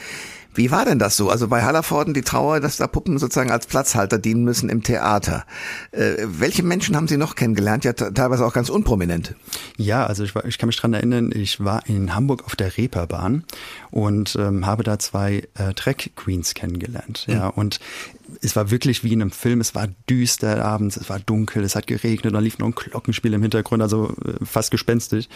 Wie 0.53 0.71
war 0.71 0.85
denn 0.85 0.99
das 0.99 1.17
so? 1.17 1.31
Also 1.31 1.47
bei 1.47 1.63
Hallervorden 1.63 2.13
die 2.13 2.23
Trauer, 2.23 2.59
dass 2.59 2.77
da 2.77 2.89
Puppen 2.89 3.19
sozusagen 3.19 3.53
als 3.53 3.67
Platzhalter 3.67 4.19
dienen 4.19 4.43
müssen 4.43 4.69
im 4.69 4.83
Theater. 4.83 5.45
Äh, 5.93 6.17
welche 6.27 6.65
Menschen 6.65 6.97
haben 6.97 7.07
Sie 7.07 7.17
noch 7.17 7.37
kennengelernt? 7.37 7.85
Ja, 7.85 7.93
teilweise 7.93 8.45
auch 8.45 8.53
ganz 8.53 8.69
unprominent. 8.69 9.37
Ja, 9.77 10.07
also 10.07 10.25
ich, 10.25 10.35
war, 10.35 10.45
ich 10.45 10.59
kann 10.59 10.67
mich 10.67 10.77
dran 10.77 10.93
erinnern, 10.93 11.31
ich 11.33 11.65
war 11.65 11.87
in 11.87 12.15
Hamburg 12.15 12.45
auf 12.45 12.57
der 12.57 12.77
Reeperbahn 12.77 13.45
und 13.93 14.37
ähm, 14.37 14.67
habe 14.67 14.83
da 14.83 14.99
zwei 14.99 15.49
äh, 15.55 15.73
Track 15.75 16.11
Queens 16.17 16.55
kennengelernt. 16.55 17.27
Ja, 17.29 17.47
mhm. 17.47 17.53
und 17.55 17.81
es 18.41 18.57
war 18.57 18.71
wirklich 18.71 19.05
wie 19.05 19.13
in 19.13 19.23
einem 19.23 19.31
Film. 19.31 19.61
Es 19.61 19.75
war 19.75 19.89
düster 20.09 20.65
abends, 20.65 20.97
es 20.97 21.09
war 21.09 21.21
dunkel, 21.21 21.65
es 21.65 21.77
hat 21.77 21.87
geregnet, 21.87 22.35
da 22.35 22.39
lief 22.39 22.59
noch 22.59 22.67
ein 22.67 22.75
Glockenspiel 22.75 23.33
im 23.35 23.43
Hintergrund, 23.43 23.83
also 23.83 24.15
äh, 24.25 24.45
fast 24.45 24.71
gespenstisch. 24.71 25.29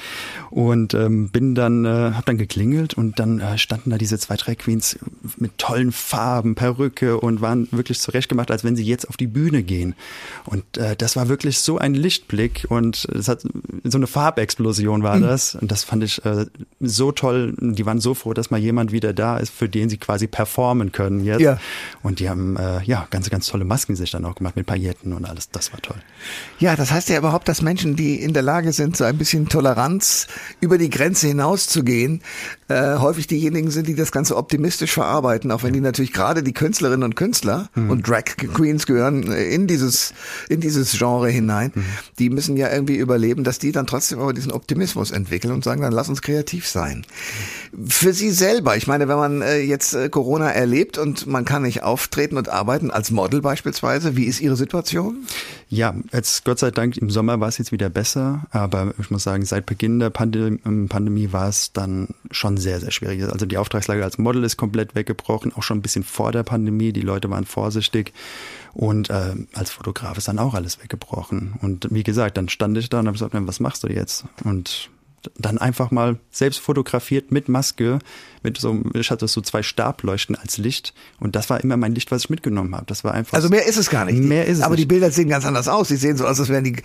Und 0.51 0.95
ähm, 0.95 1.31
bin 1.31 1.55
dann, 1.55 1.85
äh, 1.85 2.13
hab 2.15 2.27
dann 2.27 2.39
geklingelt 2.39 2.95
und 2.95 3.19
dann 3.19 3.41
äh, 3.41 3.59
standen 3.59 3.91
da 3.91 3.99
diese 3.99 4.19
zwei 4.19 4.37
Drag 4.37 4.57
Queens 4.59 4.99
mit 5.37 5.59
tollen 5.59 5.93
Farben, 5.93 6.55
Perücke 6.55 7.19
und 7.19 7.41
waren 7.41 7.69
wirklich 7.71 8.01
zurechtgemacht, 8.01 8.51
als 8.51 8.65
wenn 8.65 8.77
sie 8.77 8.85
jetzt 8.85 9.09
auf 9.09 9.17
die 9.17 9.27
Bühne 9.27 9.63
gehen. 9.63 9.95
Und 10.45 10.79
äh, 10.79 10.97
das 10.97 11.17
war 11.17 11.29
wirklich 11.29 11.59
so 11.59 11.79
ein 11.79 11.95
Lichtblick 11.95 12.67
und 12.69 13.07
es 13.07 13.29
hat 13.29 13.43
so 13.85 13.99
eine 13.99 14.07
Farbexplosion 14.07 15.03
war 15.03 15.17
mhm. 15.17 15.23
das. 15.23 15.55
Und 15.55 15.71
das 15.71 15.85
fand 15.85 16.05
ich 16.05 16.25
äh, 16.25 16.47
so 16.81 17.13
toll. 17.13 17.55
Die 17.59 17.87
waren 17.87 18.01
so 18.01 18.15
froh, 18.15 18.35
dass 18.35 18.51
mal 18.51 18.61
jemand 18.61 18.93
wieder 18.93 19.13
da 19.13 19.39
ist, 19.39 19.53
für 19.53 19.69
den 19.69 19.89
sie 19.89 19.97
quasi 19.97 20.27
performen 20.27 20.93
können 20.93 21.25
jetzt. 21.25 21.41
Ja. 21.41 21.59
Und 22.03 22.21
die 22.21 22.29
haben 22.29 22.57
äh, 22.57 22.83
ja 22.85 23.07
ganz, 23.11 23.31
ganz 23.31 23.47
tolle 23.47 23.65
Masken 23.65 23.97
sich 23.97 24.11
dann 24.11 24.25
auch 24.25 24.35
gemacht 24.35 24.57
mit 24.57 24.67
Pailletten 24.67 25.13
und 25.13 25.25
alles. 25.25 25.51
Das 25.51 25.73
war 25.73 25.81
toll. 25.81 26.01
Ja, 26.59 26.77
das 26.77 26.91
heißt 26.91 27.09
ja 27.09 27.19
überhaupt, 27.19 27.49
dass 27.49 27.63
Menschen, 27.63 27.97
die 27.97 28.21
in 28.21 28.33
der 28.33 28.43
Lage 28.43 28.73
sind, 28.73 28.97
so 28.97 29.05
ein 29.05 29.19
bisschen 29.19 29.49
Toleranz 29.49 30.27
über 30.61 30.79
die 30.79 30.91
Grenze 30.91 31.29
hinaus 31.29 31.67
zu 31.67 31.83
gehen, 31.83 32.23
äh, 32.69 32.97
häufig 32.99 33.27
diejenigen 33.27 33.71
sind, 33.71 33.89
die 33.89 33.95
das 33.95 34.13
Ganze 34.13 34.37
optimistisch 34.37 34.93
verarbeiten, 34.93 35.51
auch 35.51 35.63
wenn 35.63 35.73
die 35.73 35.81
natürlich 35.81 36.13
gerade 36.13 36.43
die 36.43 36.53
Künstlerinnen 36.53 37.03
und 37.03 37.15
Künstler 37.15 37.69
mhm. 37.75 37.91
und 37.91 38.09
Drag 38.09 38.25
Queens 38.25 38.87
gehören 38.87 39.31
äh, 39.31 39.45
in 39.45 39.67
dieses, 39.67 40.15
in 40.49 40.61
dieses 40.61 40.93
Genre 40.93 41.29
hinein. 41.29 41.73
Mhm. 41.75 41.85
Die 42.19 42.31
müssen 42.31 42.57
ja 42.57 42.73
irgendwie 42.73 42.97
überleben, 42.97 43.45
dass 43.45 43.59
die 43.59 43.73
dann 43.73 43.87
trotzdem 43.87 44.19
aber 44.19 44.33
diesen 44.33 44.53
Optimismus 44.53 45.11
entwickeln 45.11 45.53
und 45.53 45.65
sagen, 45.65 45.83
dann 45.83 45.93
lass 45.93 46.09
uns 46.09 46.23
kreativ 46.23 46.67
sein. 46.67 47.05
Für 47.87 48.13
Sie 48.13 48.31
selber, 48.31 48.77
ich 48.77 48.87
meine, 48.87 49.09
wenn 49.09 49.17
man 49.17 49.43
äh, 49.43 49.59
jetzt 49.59 49.95
äh, 49.95 50.09
Corona 50.09 50.51
erlebt 50.51 50.97
und 50.97 51.27
man 51.27 51.45
kann 51.45 51.63
nicht 51.63 51.83
auftreten 51.83 52.37
und 52.37 52.49
arbeiten 52.49 52.91
als 52.91 53.11
Model 53.11 53.43
beispielsweise, 53.43 54.17
wie 54.17 54.25
ist 54.25 54.41
Ihre 54.41 54.57
Situation? 54.57 55.27
Ja, 55.69 55.95
jetzt 56.13 56.45
Gott 56.45 56.59
sei 56.59 56.71
Dank 56.71 56.97
im 56.97 57.11
Sommer 57.11 57.41
war 57.41 57.49
es 57.49 57.59
jetzt 57.59 57.73
wieder 57.73 57.89
besser, 57.89 58.47
aber 58.51 58.95
ich 58.99 59.11
muss 59.11 59.25
sagen, 59.25 59.45
seit 59.45 59.67
Beginn 59.67 59.99
der 59.99 60.11
Pandemie, 60.11 60.61
ähm, 60.67 60.89
Pandemie 60.89 61.33
war 61.33 61.49
es 61.49 61.73
dann 61.73 62.09
schon 62.31 62.57
sehr, 62.57 62.81
sehr 62.81 62.91
schwierig. 62.91 63.25
Also 63.25 63.47
die 63.47 63.59
Auftragslage 63.59 64.05
als 64.05 64.19
Model 64.19 64.45
ist 64.45 64.57
komplett 64.57 64.95
weggebrochen, 64.95 65.53
auch 65.55 65.63
schon 65.63 65.79
ein 65.79 65.83
bisschen 65.83 66.05
vor 66.05 66.33
der 66.33 66.43
Pandemie. 66.43 66.93
Die 66.93 67.01
Leute 67.01 67.31
waren 67.31 67.45
vorsichtig 67.45 68.13
und 68.73 69.11
äh, 69.11 69.35
als 69.55 69.71
Fotograf 69.71 70.19
ist 70.19 70.29
dann 70.29 70.39
auch 70.39 70.55
alles 70.55 70.83
weggebrochen. 70.83 71.55
Und 71.63 71.89
wie 71.91 72.03
gesagt, 72.03 72.37
dann 72.37 72.49
stand 72.49 72.77
ich 72.77 72.89
da 72.89 73.01
und 73.01 73.07
habe 73.07 73.15
gesagt, 73.15 73.35
was 73.35 73.61
machst 73.61 73.85
du 73.85 73.89
jetzt? 73.89 74.25
Und 74.45 74.91
dann 75.37 75.59
einfach 75.59 75.91
mal 75.91 76.19
selbst 76.31 76.61
fotografiert 76.61 77.31
mit 77.33 77.49
Maske, 77.49 77.99
mit 78.43 78.59
so, 78.59 78.83
ich 78.95 79.11
hatte 79.11 79.27
so 79.27 79.41
zwei 79.41 79.63
Stableuchten 79.63 80.37
als 80.37 80.59
Licht 80.59 80.93
und 81.19 81.35
das 81.35 81.49
war 81.51 81.63
immer 81.65 81.77
mein 81.77 81.95
Licht, 81.95 82.11
was 82.11 82.25
ich 82.25 82.31
mitgenommen 82.31 82.75
habe. 82.75 82.85
Das 82.87 83.03
war 83.05 83.13
einfach. 83.15 83.33
Also 83.35 83.49
mehr 83.49 83.67
ist 83.67 83.77
es 83.79 83.89
gar 83.91 84.05
nicht. 84.05 84.19
Mehr 84.23 84.45
ist 84.47 84.59
es 84.59 84.65
Aber 84.65 84.75
nicht. 84.75 84.83
die 84.83 84.87
Bilder 84.87 85.11
sehen 85.11 85.29
ganz 85.29 85.47
anders 85.47 85.67
aus. 85.69 85.89
Sie 85.89 85.97
sehen 85.97 86.17
so 86.17 86.27
aus, 86.27 86.39
als 86.41 86.49
wären 86.51 86.65
die 86.65 86.77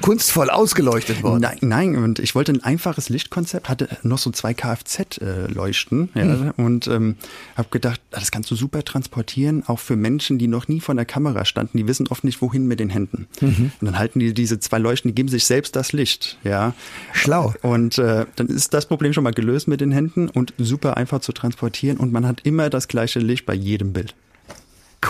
kunstvoll 0.00 0.50
ausgeleuchtet 0.50 1.22
worden. 1.22 1.40
Nein, 1.42 1.58
nein, 1.60 1.96
und 1.96 2.18
ich 2.18 2.34
wollte 2.34 2.52
ein 2.52 2.62
einfaches 2.64 3.08
Lichtkonzept, 3.08 3.68
hatte 3.68 3.88
noch 4.02 4.18
so 4.18 4.30
zwei 4.30 4.54
Kfz-Leuchten 4.54 6.08
ja, 6.14 6.22
Hm. 6.24 6.50
und 6.56 6.86
ähm, 6.88 7.16
habe 7.56 7.68
gedacht, 7.70 8.00
ah, 8.12 8.18
das 8.20 8.30
kannst 8.30 8.50
du 8.50 8.56
super 8.56 8.82
transportieren, 8.84 9.62
auch 9.66 9.78
für 9.78 9.96
Menschen, 9.96 10.38
die 10.38 10.48
noch 10.48 10.68
nie 10.68 10.80
vor 10.80 10.94
der 10.94 11.04
Kamera 11.04 11.44
standen, 11.44 11.78
die 11.78 11.86
wissen 11.86 12.08
oft 12.08 12.24
nicht, 12.24 12.40
wohin 12.42 12.66
mit 12.66 12.80
den 12.80 12.90
Händen. 12.90 13.26
Mhm. 13.40 13.72
Und 13.80 13.84
dann 13.86 13.98
halten 13.98 14.18
die 14.18 14.34
diese 14.34 14.58
zwei 14.58 14.78
Leuchten, 14.78 15.10
die 15.10 15.14
geben 15.14 15.28
sich 15.28 15.44
selbst 15.44 15.76
das 15.76 15.92
Licht, 15.92 16.38
ja. 16.44 16.74
Schlau. 17.12 17.54
Und 17.62 17.83
äh, 17.98 18.26
dann 18.36 18.46
ist 18.48 18.74
das 18.74 18.86
Problem 18.86 19.12
schon 19.12 19.24
mal 19.24 19.32
gelöst 19.32 19.68
mit 19.68 19.80
den 19.80 19.92
Händen 19.92 20.28
und 20.28 20.54
super 20.58 20.96
einfach 20.96 21.20
zu 21.20 21.32
transportieren 21.32 21.98
und 21.98 22.12
man 22.12 22.26
hat 22.26 22.40
immer 22.44 22.70
das 22.70 22.88
gleiche 22.88 23.18
Licht 23.18 23.46
bei 23.46 23.54
jedem 23.54 23.92
Bild. 23.92 24.14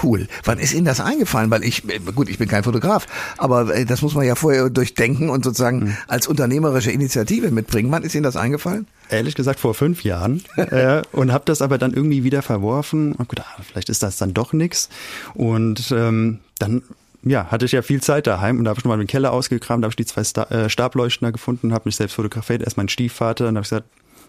Cool. 0.02 0.26
Wann 0.45 0.59
ist 0.59 0.75
Ihnen 0.75 0.87
das 0.87 1.00
eingefallen? 1.00 1.50
Weil 1.50 1.62
ich, 1.64 1.88
äh, 1.88 1.99
gut, 2.14 2.28
ich 2.28 2.38
bin 2.38 2.49
kein 2.49 2.64
Fotograf, 2.64 3.07
aber 3.38 3.75
äh, 3.75 3.85
das 3.85 4.02
muss 4.02 4.14
man 4.14 4.26
ja 4.26 4.35
vorher 4.35 4.71
durchdenken 4.71 5.31
und 5.31 5.45
sozusagen 5.45 5.83
Hm. 5.83 5.97
als 6.09 6.26
unternehmerische 6.26 6.90
Initiative 6.90 7.50
mitbringen. 7.50 7.90
Wann 7.93 8.02
ist 8.02 8.14
Ihnen 8.14 8.25
das 8.25 8.37
eingefallen? 8.37 8.87
Ehrlich 9.09 9.35
gesagt 9.35 9.61
vor 9.61 9.75
fünf 9.75 10.02
Jahren 10.02 10.43
äh, 10.57 11.02
und 11.12 11.33
habe 11.33 11.45
das 11.47 11.62
aber 11.62 11.78
dann 11.78 11.93
irgendwie 11.93 12.25
wieder 12.25 12.43
verworfen 12.43 13.12
und 13.12 13.28
gedacht, 13.28 13.54
ah, 13.57 13.62
vielleicht 13.62 13.88
ist 13.88 14.02
das 14.02 14.16
dann 14.16 14.35
doch 14.35 14.52
nix 14.52 14.88
und 15.35 15.93
ähm, 15.95 16.40
dann 16.59 16.83
ja, 17.25 17.47
hatte 17.50 17.64
ich 17.64 17.73
ja 17.73 17.83
viel 17.83 18.02
Zeit 18.02 18.26
daheim 18.26 18.59
und 18.59 18.64
da 18.64 18.71
habe 18.71 18.78
ich 18.78 18.85
nochmal 18.85 18.99
den 18.99 19.07
Keller 19.07 19.33
ausgekramt, 19.33 19.83
da 19.83 19.87
habe 19.87 19.93
ich 19.93 19.97
die 19.97 20.07
zwei 20.07 20.25
Sta 20.25 20.45
äh, 20.45 20.69
Stableuchtner 20.69 21.33
gefunden, 21.33 21.73
habe 21.73 21.87
mich 21.87 21.97
selbst 21.97 22.14
fotografiert, 22.14 22.62
erst 22.62 22.76
mein 22.76 22.88
Stiefvater 22.88 23.49
und 23.49 23.57
habe 23.57 23.62
gesagt, 23.62 23.87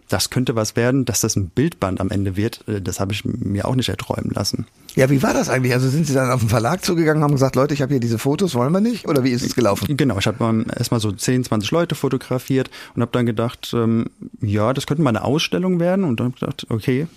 das 0.07 0.29
könnte 0.29 0.55
was 0.55 0.75
werden, 0.75 1.03
dass 1.05 1.21
das 1.21 1.35
ein 1.35 1.49
Bildband 1.49 1.99
am 1.99 2.09
Ende 2.09 2.35
wird, 2.35 2.67
äh, 2.67 2.81
das 2.81 2.99
habe 2.99 3.11
ich 3.11 3.25
mir 3.25 3.67
auch 3.67 3.75
nicht 3.75 3.89
erträumen 3.89 4.31
lassen. 4.33 4.65
Ja, 4.95 5.09
wie 5.09 5.21
war 5.21 5.33
das 5.33 5.49
eigentlich? 5.49 5.73
Also 5.73 5.89
sind 5.89 6.07
Sie 6.07 6.13
dann 6.13 6.31
auf 6.31 6.39
den 6.39 6.47
Verlag 6.47 6.85
zugegangen, 6.85 7.21
haben 7.21 7.33
gesagt, 7.33 7.55
Leute, 7.55 7.73
ich 7.73 7.81
habe 7.81 7.93
hier 7.93 7.99
diese 7.99 8.17
Fotos, 8.17 8.55
wollen 8.55 8.71
wir 8.71 8.79
nicht? 8.79 9.07
Oder 9.07 9.25
wie 9.25 9.31
ist 9.31 9.45
es 9.45 9.55
gelaufen? 9.55 9.97
Genau, 9.97 10.17
ich 10.17 10.27
habe 10.27 10.65
erstmal 10.77 11.01
so 11.01 11.11
10, 11.11 11.43
20 11.43 11.69
Leute 11.71 11.95
fotografiert 11.95 12.69
und 12.95 13.01
habe 13.01 13.11
dann 13.11 13.25
gedacht, 13.25 13.73
ähm, 13.73 14.05
ja, 14.41 14.71
das 14.73 14.87
könnte 14.87 15.03
mal 15.03 15.09
eine 15.09 15.23
Ausstellung 15.23 15.81
werden 15.81 16.05
und 16.05 16.19
dann 16.19 16.27
hab 16.27 16.35
ich 16.35 16.39
gedacht, 16.39 16.67
okay, 16.69 17.07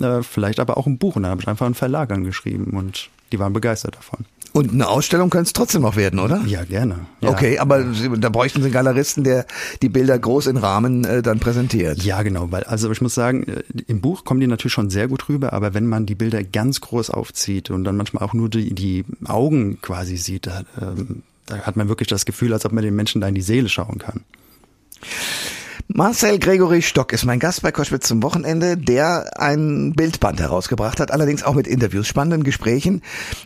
äh, 0.00 0.22
vielleicht 0.22 0.58
aber 0.58 0.78
auch 0.78 0.86
ein 0.86 0.98
Buch 0.98 1.14
und 1.14 1.22
dann 1.22 1.30
habe 1.30 1.42
ich 1.42 1.48
einfach 1.48 1.66
einen 1.66 1.76
Verlag 1.76 2.10
angeschrieben 2.10 2.76
und 2.76 3.08
die 3.30 3.38
waren 3.38 3.52
begeistert 3.52 3.94
davon. 3.94 4.24
Und 4.52 4.72
eine 4.72 4.88
Ausstellung 4.88 5.30
könnte 5.30 5.48
es 5.48 5.52
trotzdem 5.52 5.82
noch 5.82 5.96
werden, 5.96 6.18
oder? 6.18 6.42
Ja, 6.46 6.64
gerne. 6.64 7.06
Ja. 7.20 7.30
Okay, 7.30 7.58
aber 7.58 7.84
da 8.18 8.28
bräuchten 8.28 8.60
Sie 8.60 8.66
einen 8.66 8.72
Galeristen, 8.72 9.22
der 9.22 9.46
die 9.82 9.88
Bilder 9.88 10.18
groß 10.18 10.46
in 10.46 10.56
Rahmen 10.56 11.04
äh, 11.04 11.22
dann 11.22 11.38
präsentiert. 11.38 12.02
Ja, 12.02 12.22
genau, 12.22 12.50
weil 12.50 12.64
also 12.64 12.90
ich 12.90 13.00
muss 13.00 13.14
sagen, 13.14 13.44
äh, 13.44 13.62
im 13.86 14.00
Buch 14.00 14.24
kommen 14.24 14.40
die 14.40 14.46
natürlich 14.46 14.72
schon 14.72 14.90
sehr 14.90 15.08
gut 15.08 15.28
rüber, 15.28 15.52
aber 15.52 15.74
wenn 15.74 15.86
man 15.86 16.06
die 16.06 16.14
Bilder 16.14 16.42
ganz 16.42 16.80
groß 16.80 17.10
aufzieht 17.10 17.70
und 17.70 17.84
dann 17.84 17.96
manchmal 17.96 18.24
auch 18.24 18.32
nur 18.32 18.48
die, 18.48 18.74
die 18.74 19.04
Augen 19.26 19.80
quasi 19.82 20.16
sieht, 20.16 20.46
da, 20.46 20.62
ähm, 20.80 21.22
da 21.46 21.58
hat 21.58 21.76
man 21.76 21.88
wirklich 21.88 22.08
das 22.08 22.24
Gefühl, 22.24 22.52
als 22.52 22.64
ob 22.64 22.72
man 22.72 22.84
den 22.84 22.96
Menschen 22.96 23.20
da 23.20 23.28
in 23.28 23.34
die 23.34 23.42
Seele 23.42 23.68
schauen 23.68 23.98
kann. 23.98 24.24
Marcel 25.90 26.38
Gregory 26.38 26.82
Stock 26.82 27.14
ist 27.14 27.24
mein 27.24 27.38
Gast 27.38 27.62
bei 27.62 27.72
Koschwitz 27.72 28.06
zum 28.06 28.22
Wochenende, 28.22 28.76
der 28.76 29.40
ein 29.40 29.94
Bildband 29.94 30.38
herausgebracht 30.38 31.00
hat, 31.00 31.10
allerdings 31.10 31.42
auch 31.42 31.54
mit 31.54 31.66
Interviews, 31.66 32.06
spannenden 32.06 32.44
Gesprächen, 32.44 33.00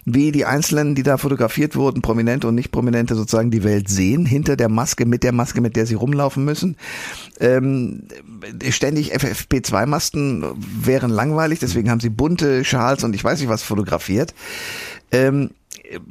wie 0.07 0.33
die 0.33 0.45
Einzelnen, 0.45 0.97
die 0.97 1.05
da 1.05 1.19
fotografiert 1.19 1.77
wurden, 1.77 2.03
Prominente 2.03 2.49
und 2.49 2.57
Nicht-Prominente 2.57 3.15
sozusagen 3.15 3.53
die 3.53 3.63
Welt 3.63 3.89
sehen, 3.89 4.27
hinter 4.27 4.57
der 4.57 4.69
Maske, 4.69 5.07
mit 5.07 5.23
der 5.23 5.31
Maske, 5.31 5.61
mit 5.61 5.77
der 5.77 5.87
sie 5.87 5.95
rumlaufen 5.95 6.45
müssen. 6.45 6.77
Ähm, 7.39 8.09
ständig 8.71 9.15
FFP2-Masken 9.15 10.45
wären 10.83 11.13
langweilig, 11.13 11.61
deswegen 11.61 11.91
haben 11.91 12.01
sie 12.01 12.11
bunte 12.11 12.65
Schals 12.65 13.05
und 13.05 13.15
ich 13.15 13.23
weiß 13.23 13.39
nicht 13.39 13.51
was 13.51 13.63
fotografiert. 13.63 14.35
Ähm, 15.13 15.51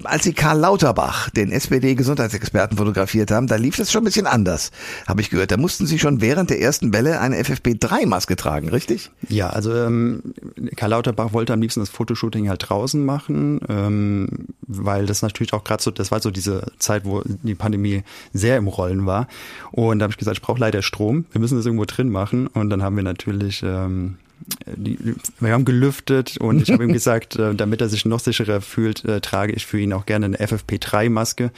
als 0.03 0.23
sie 0.23 0.33
Karl 0.33 0.59
Lauterbach, 0.59 1.29
den 1.29 1.51
SPD-Gesundheitsexperten, 1.51 2.77
fotografiert 2.77 3.31
haben, 3.31 3.47
da 3.47 3.55
lief 3.55 3.77
das 3.77 3.91
schon 3.91 4.01
ein 4.01 4.05
bisschen 4.05 4.27
anders, 4.27 4.71
habe 5.07 5.21
ich 5.21 5.29
gehört. 5.29 5.51
Da 5.51 5.57
mussten 5.57 5.85
sie 5.85 6.00
schon 6.00 6.21
während 6.21 6.50
der 6.50 6.61
ersten 6.61 6.93
Welle 6.93 7.19
eine 7.19 7.41
FFP3-Maske 7.41 8.35
tragen, 8.35 8.69
richtig? 8.69 9.11
Ja, 9.29 9.50
also 9.50 9.73
ähm, 9.75 10.33
Karl 10.75 10.91
Lauterbach 10.91 11.33
wollte 11.33 11.53
am 11.53 11.61
liebsten 11.61 11.79
das 11.79 11.89
Fotoshooting 11.89 12.50
halt 12.50 12.69
draußen 12.69 13.03
machen, 13.03 13.59
ähm, 13.69 14.47
weil 14.61 15.05
das 15.05 15.21
natürlich 15.21 15.53
auch 15.53 15.63
gerade 15.63 15.81
so, 15.81 15.91
das 15.91 16.11
war 16.11 16.21
so 16.21 16.31
diese 16.31 16.71
Zeit, 16.79 17.05
wo 17.05 17.21
die 17.25 17.55
Pandemie 17.55 18.03
sehr 18.33 18.57
im 18.57 18.67
Rollen 18.67 19.05
war. 19.05 19.27
Und 19.71 20.00
da 20.00 20.03
habe 20.03 20.11
ich 20.11 20.17
gesagt, 20.17 20.38
ich 20.38 20.41
brauche 20.41 20.59
leider 20.59 20.81
Strom, 20.81 21.25
wir 21.31 21.41
müssen 21.41 21.57
das 21.57 21.65
irgendwo 21.65 21.85
drin 21.85 22.09
machen. 22.09 22.47
Und 22.47 22.69
dann 22.69 22.83
haben 22.83 22.95
wir 22.95 23.03
natürlich 23.03 23.63
ähm, 23.63 24.17
die, 24.75 25.15
wir 25.39 25.53
haben 25.53 25.65
gelüftet 25.65 26.37
und 26.37 26.61
ich 26.61 26.71
habe 26.71 26.83
ihm 26.83 26.93
gesagt, 26.93 27.35
äh, 27.37 27.55
damit 27.55 27.81
er 27.81 27.89
sich 27.89 28.05
noch 28.05 28.19
sicherer 28.19 28.61
fühlt, 28.61 29.05
äh, 29.05 29.21
trage 29.21 29.53
ich 29.53 29.65
für 29.65 29.79
ihn 29.79 29.93
auch 29.93 30.05
gerne 30.05 30.25
eine 30.27 30.37
FFP3-Maske. 30.37 31.51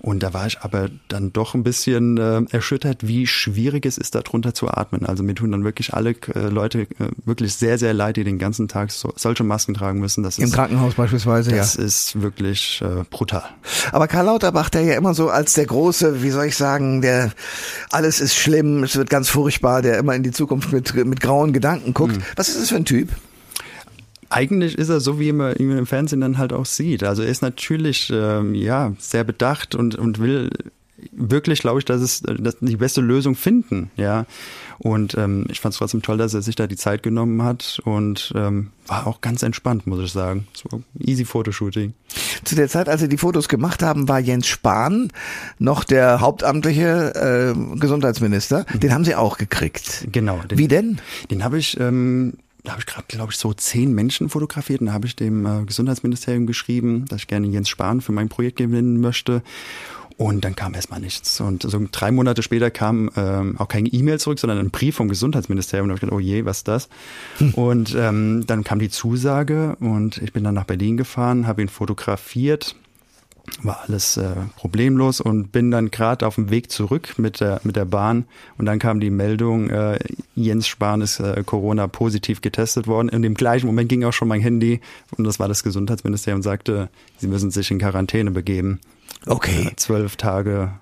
Und 0.00 0.22
da 0.22 0.32
war 0.32 0.46
ich 0.46 0.60
aber 0.60 0.90
dann 1.08 1.32
doch 1.32 1.54
ein 1.54 1.64
bisschen 1.64 2.18
äh, 2.18 2.42
erschüttert, 2.50 3.06
wie 3.06 3.26
schwierig 3.26 3.84
es 3.84 3.98
ist, 3.98 4.14
darunter 4.14 4.54
zu 4.54 4.68
atmen. 4.68 5.04
Also 5.04 5.24
mir 5.24 5.34
tun 5.34 5.50
dann 5.50 5.64
wirklich 5.64 5.92
alle 5.92 6.10
äh, 6.10 6.48
Leute 6.48 6.82
äh, 6.82 6.86
wirklich 7.24 7.54
sehr, 7.54 7.78
sehr 7.78 7.94
leid, 7.94 8.16
die 8.16 8.22
den 8.22 8.38
ganzen 8.38 8.68
Tag 8.68 8.92
so, 8.92 9.12
solche 9.16 9.42
Masken 9.42 9.74
tragen 9.74 9.98
müssen. 9.98 10.22
Das 10.22 10.38
Im 10.38 10.44
ist, 10.44 10.54
Krankenhaus 10.54 10.94
beispielsweise, 10.94 11.50
das 11.50 11.74
ja. 11.74 11.82
ist 11.82 12.22
wirklich 12.22 12.80
äh, 12.80 13.02
brutal. 13.10 13.42
Aber 13.90 14.06
Karl 14.06 14.26
Lauterbach, 14.26 14.70
der 14.70 14.82
ja 14.82 14.96
immer 14.96 15.14
so 15.14 15.30
als 15.30 15.54
der 15.54 15.66
große, 15.66 16.22
wie 16.22 16.30
soll 16.30 16.46
ich 16.46 16.56
sagen, 16.56 17.02
der 17.02 17.32
alles 17.90 18.20
ist 18.20 18.36
schlimm, 18.36 18.84
es 18.84 18.94
wird 18.94 19.10
ganz 19.10 19.28
furchtbar, 19.28 19.82
der 19.82 19.98
immer 19.98 20.14
in 20.14 20.22
die 20.22 20.30
Zukunft 20.30 20.72
mit, 20.72 20.94
mit 20.94 21.20
grauen 21.20 21.52
Gedanken 21.52 21.92
guckt. 21.92 22.18
Was 22.36 22.47
ist 22.48 22.60
das 22.60 22.68
für 22.70 22.76
ein 22.76 22.84
Typ? 22.84 23.10
Eigentlich 24.30 24.76
ist 24.76 24.90
er 24.90 25.00
so, 25.00 25.18
wie 25.18 25.32
man 25.32 25.56
ihn 25.56 25.76
im 25.76 25.86
Fernsehen 25.86 26.20
dann 26.20 26.36
halt 26.36 26.52
auch 26.52 26.66
sieht. 26.66 27.02
Also 27.02 27.22
er 27.22 27.30
ist 27.30 27.40
natürlich 27.40 28.10
ähm, 28.12 28.54
ja 28.54 28.92
sehr 28.98 29.24
bedacht 29.24 29.74
und 29.74 29.94
und 29.94 30.18
will 30.18 30.50
wirklich, 31.12 31.60
glaube 31.60 31.78
ich, 31.78 31.84
dass 31.84 32.00
es 32.00 32.22
dass 32.22 32.56
die 32.60 32.76
beste 32.76 33.00
Lösung 33.00 33.34
finden. 33.34 33.90
Ja. 33.96 34.26
Und 34.78 35.16
ähm, 35.16 35.46
ich 35.50 35.60
fand 35.60 35.72
es 35.72 35.78
trotzdem 35.78 36.02
toll, 36.02 36.18
dass 36.18 36.34
er 36.34 36.42
sich 36.42 36.54
da 36.54 36.66
die 36.66 36.76
Zeit 36.76 37.02
genommen 37.02 37.42
hat 37.42 37.80
und 37.84 38.32
ähm, 38.36 38.70
war 38.86 39.06
auch 39.06 39.20
ganz 39.20 39.42
entspannt, 39.42 39.86
muss 39.86 40.00
ich 40.00 40.12
sagen. 40.12 40.46
So 40.52 40.82
easy 41.00 41.24
Fotoshooting. 41.24 41.94
Zu 42.44 42.54
der 42.54 42.68
Zeit, 42.68 42.88
als 42.88 43.00
sie 43.00 43.08
die 43.08 43.18
Fotos 43.18 43.48
gemacht 43.48 43.82
haben, 43.82 44.08
war 44.08 44.20
Jens 44.20 44.46
Spahn 44.46 45.12
noch 45.58 45.84
der 45.84 46.20
hauptamtliche 46.20 47.54
äh, 47.54 47.78
Gesundheitsminister. 47.78 48.64
Den 48.74 48.92
haben 48.92 49.04
sie 49.04 49.16
auch 49.16 49.36
gekriegt. 49.36 50.06
Genau. 50.12 50.38
Den, 50.48 50.58
Wie 50.58 50.68
denn? 50.68 51.00
Den 51.30 51.42
habe 51.42 51.58
ich, 51.58 51.78
ähm, 51.80 52.34
da 52.62 52.72
habe 52.72 52.80
ich 52.80 52.86
gerade, 52.86 53.06
glaube 53.08 53.32
ich, 53.32 53.38
so 53.38 53.52
zehn 53.52 53.92
Menschen 53.92 54.28
fotografiert. 54.28 54.80
Und 54.80 54.86
da 54.86 54.92
habe 54.92 55.06
ich 55.06 55.16
dem 55.16 55.44
äh, 55.44 55.64
Gesundheitsministerium 55.64 56.46
geschrieben, 56.46 57.06
dass 57.08 57.22
ich 57.22 57.26
gerne 57.26 57.48
Jens 57.48 57.68
Spahn 57.68 58.00
für 58.00 58.12
mein 58.12 58.28
Projekt 58.28 58.58
gewinnen 58.58 59.00
möchte. 59.00 59.42
Und 60.18 60.44
dann 60.44 60.56
kam 60.56 60.74
erstmal 60.74 60.98
nichts. 60.98 61.40
Und 61.40 61.62
so 61.62 61.80
drei 61.92 62.10
Monate 62.10 62.42
später 62.42 62.72
kam 62.72 63.08
ähm, 63.16 63.54
auch 63.58 63.68
keine 63.68 63.88
E-Mail 63.88 64.18
zurück, 64.18 64.40
sondern 64.40 64.58
ein 64.58 64.70
Brief 64.70 64.96
vom 64.96 65.08
Gesundheitsministerium. 65.08 65.84
Und 65.84 65.90
da 65.90 65.92
habe 65.92 65.98
ich 65.98 66.00
gedacht, 66.00 66.16
oh 66.16 66.20
je, 66.20 66.44
was 66.44 66.58
ist 66.58 66.68
das? 66.68 66.88
Und 67.52 67.94
ähm, 67.96 68.44
dann 68.44 68.64
kam 68.64 68.80
die 68.80 68.90
Zusage 68.90 69.76
und 69.78 70.18
ich 70.18 70.32
bin 70.32 70.42
dann 70.42 70.56
nach 70.56 70.64
Berlin 70.64 70.96
gefahren, 70.96 71.46
habe 71.46 71.62
ihn 71.62 71.68
fotografiert 71.68 72.74
war 73.62 73.80
alles 73.86 74.16
äh, 74.16 74.34
problemlos 74.56 75.20
und 75.20 75.52
bin 75.52 75.70
dann 75.70 75.90
gerade 75.90 76.26
auf 76.26 76.34
dem 76.34 76.50
Weg 76.50 76.70
zurück 76.70 77.14
mit 77.18 77.40
der 77.40 77.60
mit 77.64 77.76
der 77.76 77.84
Bahn 77.84 78.26
und 78.58 78.66
dann 78.66 78.78
kam 78.78 79.00
die 79.00 79.10
Meldung, 79.10 79.70
äh, 79.70 79.98
Jens 80.34 80.68
Spahn 80.68 81.00
ist 81.00 81.18
äh, 81.20 81.42
Corona 81.44 81.88
positiv 81.88 82.40
getestet 82.40 82.86
worden. 82.86 83.08
In 83.08 83.22
dem 83.22 83.34
gleichen 83.34 83.66
Moment 83.66 83.88
ging 83.88 84.04
auch 84.04 84.12
schon 84.12 84.28
mein 84.28 84.40
Handy 84.40 84.80
und 85.16 85.24
das 85.24 85.40
war 85.40 85.48
das 85.48 85.62
Gesundheitsministerium 85.62 86.38
und 86.38 86.42
sagte, 86.42 86.88
sie 87.16 87.26
müssen 87.26 87.50
sich 87.50 87.70
in 87.70 87.78
Quarantäne 87.78 88.30
begeben. 88.30 88.80
Okay. 89.26 89.68
Äh, 89.68 89.76
zwölf 89.76 90.16
Tage 90.16 90.72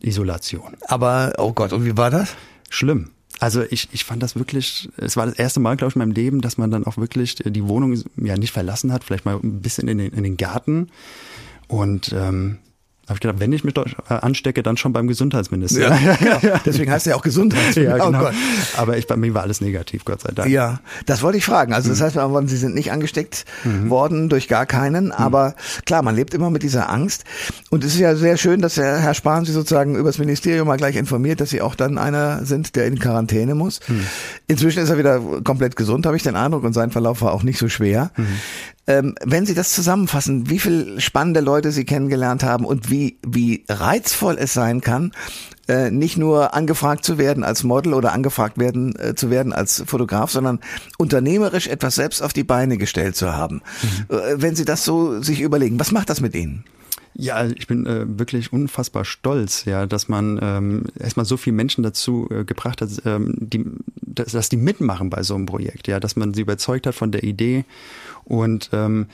Isolation. 0.00 0.76
Aber, 0.86 1.34
oh 1.38 1.52
Gott, 1.52 1.72
und 1.72 1.84
wie 1.84 1.96
war 1.96 2.10
das? 2.10 2.34
Schlimm. 2.68 3.10
Also 3.38 3.62
ich, 3.62 3.88
ich 3.92 4.04
fand 4.04 4.22
das 4.22 4.36
wirklich, 4.36 4.90
es 4.98 5.16
war 5.16 5.26
das 5.26 5.36
erste 5.36 5.60
Mal, 5.60 5.76
glaube 5.76 5.90
ich, 5.90 5.96
in 5.96 6.00
meinem 6.00 6.12
Leben, 6.12 6.40
dass 6.42 6.58
man 6.58 6.70
dann 6.70 6.84
auch 6.84 6.98
wirklich 6.98 7.36
die 7.36 7.68
Wohnung 7.68 7.98
ja 8.16 8.36
nicht 8.36 8.52
verlassen 8.52 8.92
hat, 8.92 9.02
vielleicht 9.02 9.24
mal 9.24 9.36
ein 9.42 9.62
bisschen 9.62 9.88
in 9.88 9.98
den, 9.98 10.12
in 10.12 10.22
den 10.22 10.36
Garten. 10.36 10.88
Und 11.66 12.12
ähm, 12.12 12.58
habe 13.10 13.16
ich 13.16 13.20
gedacht, 13.20 13.40
wenn 13.40 13.52
ich 13.52 13.64
mich 13.64 13.76
äh, 13.76 13.82
anstecke, 14.08 14.62
dann 14.62 14.76
schon 14.76 14.92
beim 14.92 15.06
Gesundheitsminister. 15.06 15.80
Ja, 15.80 16.14
genau. 16.40 16.58
Deswegen 16.64 16.90
heißt 16.90 17.06
er 17.08 17.16
auch 17.16 17.22
Gesundheitsminister. 17.22 17.82
ja, 17.98 18.02
Oh 18.04 18.06
genau. 18.06 18.20
Gott. 18.20 18.34
Aber 18.76 18.96
ich, 18.96 19.06
bei 19.06 19.16
mir 19.16 19.34
war 19.34 19.42
alles 19.42 19.60
negativ, 19.60 20.04
Gott 20.04 20.20
sei 20.22 20.30
Dank. 20.32 20.48
Ja, 20.48 20.80
das 21.06 21.22
wollte 21.22 21.36
ich 21.38 21.44
fragen. 21.44 21.72
Also 21.74 21.88
Mhm. 21.88 21.92
das 21.92 22.00
heißt, 22.00 22.16
aber 22.16 22.46
Sie 22.46 22.56
sind 22.56 22.74
nicht 22.74 22.92
angesteckt 22.92 23.44
worden 23.64 24.28
durch 24.28 24.48
gar 24.48 24.64
keinen. 24.64 25.06
Mhm. 25.06 25.12
Aber 25.12 25.54
klar, 25.84 26.02
man 26.02 26.14
lebt 26.14 26.32
immer 26.34 26.50
mit 26.50 26.62
dieser 26.62 26.88
Angst. 26.88 27.24
Und 27.70 27.84
es 27.84 27.94
ist 27.94 28.00
ja 28.00 28.14
sehr 28.14 28.36
schön, 28.36 28.62
dass 28.62 28.76
der 28.76 28.98
Herr 28.98 29.14
Spahn 29.14 29.44
Sie 29.44 29.52
sozusagen 29.52 29.96
übers 29.96 30.18
Ministerium 30.18 30.68
mal 30.68 30.76
gleich 30.76 30.96
informiert, 30.96 31.40
dass 31.40 31.50
Sie 31.50 31.60
auch 31.60 31.74
dann 31.74 31.98
einer 31.98 32.44
sind, 32.46 32.76
der 32.76 32.86
in 32.86 32.98
Quarantäne 32.98 33.54
muss. 33.56 33.80
Mhm. 33.88 34.06
Inzwischen 34.46 34.82
ist 34.82 34.88
er 34.90 34.98
wieder 34.98 35.20
komplett 35.42 35.74
gesund, 35.76 36.06
habe 36.06 36.16
ich 36.16 36.22
den 36.22 36.36
Eindruck. 36.36 36.62
Und 36.64 36.72
sein 36.74 36.90
Verlauf 36.92 37.22
war 37.22 37.32
auch 37.32 37.42
nicht 37.42 37.58
so 37.58 37.68
schwer. 37.68 38.10
Ähm, 38.90 39.14
wenn 39.24 39.46
Sie 39.46 39.54
das 39.54 39.72
zusammenfassen, 39.72 40.50
wie 40.50 40.58
viele 40.58 41.00
spannende 41.00 41.38
Leute 41.38 41.70
Sie 41.70 41.84
kennengelernt 41.84 42.42
haben 42.42 42.64
und 42.64 42.90
wie, 42.90 43.18
wie 43.24 43.64
reizvoll 43.68 44.36
es 44.36 44.52
sein 44.52 44.80
kann, 44.80 45.12
äh, 45.68 45.92
nicht 45.92 46.16
nur 46.16 46.54
angefragt 46.54 47.04
zu 47.04 47.16
werden 47.16 47.44
als 47.44 47.62
Model 47.62 47.94
oder 47.94 48.12
angefragt 48.12 48.58
werden 48.58 48.96
äh, 48.98 49.14
zu 49.14 49.30
werden 49.30 49.52
als 49.52 49.84
Fotograf, 49.86 50.32
sondern 50.32 50.58
unternehmerisch 50.98 51.68
etwas 51.68 51.94
selbst 51.94 52.20
auf 52.20 52.32
die 52.32 52.42
Beine 52.42 52.78
gestellt 52.78 53.14
zu 53.14 53.32
haben. 53.32 53.62
Mhm. 53.82 54.16
Äh, 54.16 54.42
wenn 54.42 54.56
Sie 54.56 54.64
das 54.64 54.84
so 54.84 55.22
sich 55.22 55.40
überlegen, 55.40 55.78
was 55.78 55.92
macht 55.92 56.10
das 56.10 56.20
mit 56.20 56.34
Ihnen? 56.34 56.64
Ja, 57.14 57.44
ich 57.46 57.66
bin 57.68 57.86
äh, 57.86 58.06
wirklich 58.18 58.52
unfassbar 58.52 59.04
stolz, 59.04 59.66
ja, 59.66 59.86
dass 59.86 60.08
man 60.08 60.38
ähm, 60.42 60.84
erstmal 60.98 61.26
so 61.26 61.36
viele 61.36 61.54
Menschen 61.54 61.84
dazu 61.84 62.28
äh, 62.30 62.44
gebracht 62.44 62.80
hat, 62.80 62.90
ähm, 63.04 63.34
die, 63.38 63.64
dass, 63.96 64.32
dass 64.32 64.48
die 64.48 64.56
mitmachen 64.56 65.10
bei 65.10 65.22
so 65.22 65.34
einem 65.34 65.46
Projekt, 65.46 65.86
ja, 65.88 66.00
dass 66.00 66.16
man 66.16 66.34
sie 66.34 66.40
überzeugt 66.40 66.86
hat 66.86 66.94
von 66.94 67.12
der 67.12 67.22
Idee 67.22 67.64
und 68.30 68.70
ähm, 68.72 69.06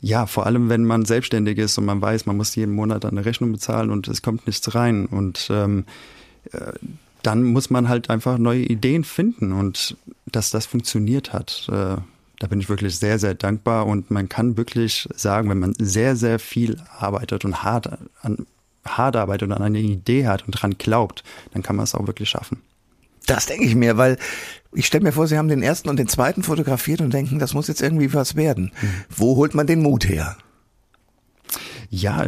ja, 0.00 0.26
vor 0.26 0.46
allem 0.46 0.68
wenn 0.68 0.84
man 0.84 1.04
selbstständig 1.04 1.58
ist 1.58 1.76
und 1.76 1.84
man 1.84 2.00
weiß, 2.00 2.24
man 2.26 2.36
muss 2.36 2.54
jeden 2.54 2.74
Monat 2.74 3.04
eine 3.04 3.24
Rechnung 3.24 3.52
bezahlen 3.52 3.90
und 3.90 4.08
es 4.08 4.22
kommt 4.22 4.46
nichts 4.46 4.74
rein 4.74 5.06
und 5.06 5.48
ähm, 5.50 5.84
äh, 6.52 6.72
dann 7.22 7.42
muss 7.44 7.68
man 7.68 7.88
halt 7.88 8.08
einfach 8.08 8.38
neue 8.38 8.62
Ideen 8.62 9.04
finden 9.04 9.52
und 9.52 9.96
dass 10.24 10.48
das 10.48 10.64
funktioniert 10.64 11.34
hat. 11.34 11.68
Äh, 11.68 11.96
da 12.38 12.46
bin 12.48 12.60
ich 12.60 12.70
wirklich 12.70 12.96
sehr, 12.96 13.18
sehr 13.18 13.34
dankbar 13.34 13.86
und 13.86 14.10
man 14.10 14.30
kann 14.30 14.56
wirklich 14.56 15.06
sagen, 15.14 15.50
wenn 15.50 15.58
man 15.58 15.74
sehr, 15.78 16.16
sehr 16.16 16.38
viel 16.38 16.80
arbeitet 16.98 17.44
und 17.44 17.62
hart 17.62 17.90
an 18.22 18.46
hart 18.82 19.14
arbeitet 19.16 19.48
und 19.48 19.52
an 19.52 19.62
eine 19.62 19.78
Idee 19.78 20.26
hat 20.26 20.46
und 20.46 20.52
dran 20.52 20.76
glaubt, 20.78 21.22
dann 21.52 21.62
kann 21.62 21.76
man 21.76 21.84
es 21.84 21.94
auch 21.94 22.06
wirklich 22.06 22.30
schaffen. 22.30 22.62
Das 23.26 23.46
denke 23.46 23.64
ich 23.64 23.74
mir, 23.74 23.96
weil 23.96 24.16
ich 24.72 24.86
stelle 24.86 25.04
mir 25.04 25.12
vor, 25.12 25.26
Sie 25.26 25.38
haben 25.38 25.48
den 25.48 25.62
ersten 25.62 25.88
und 25.88 25.98
den 25.98 26.08
zweiten 26.08 26.42
fotografiert 26.42 27.00
und 27.00 27.12
denken, 27.12 27.38
das 27.38 27.54
muss 27.54 27.68
jetzt 27.68 27.82
irgendwie 27.82 28.12
was 28.14 28.36
werden. 28.36 28.72
Mhm. 28.80 28.88
Wo 29.08 29.36
holt 29.36 29.54
man 29.54 29.66
den 29.66 29.82
Mut 29.82 30.08
her? 30.08 30.36
Ja, 31.92 32.24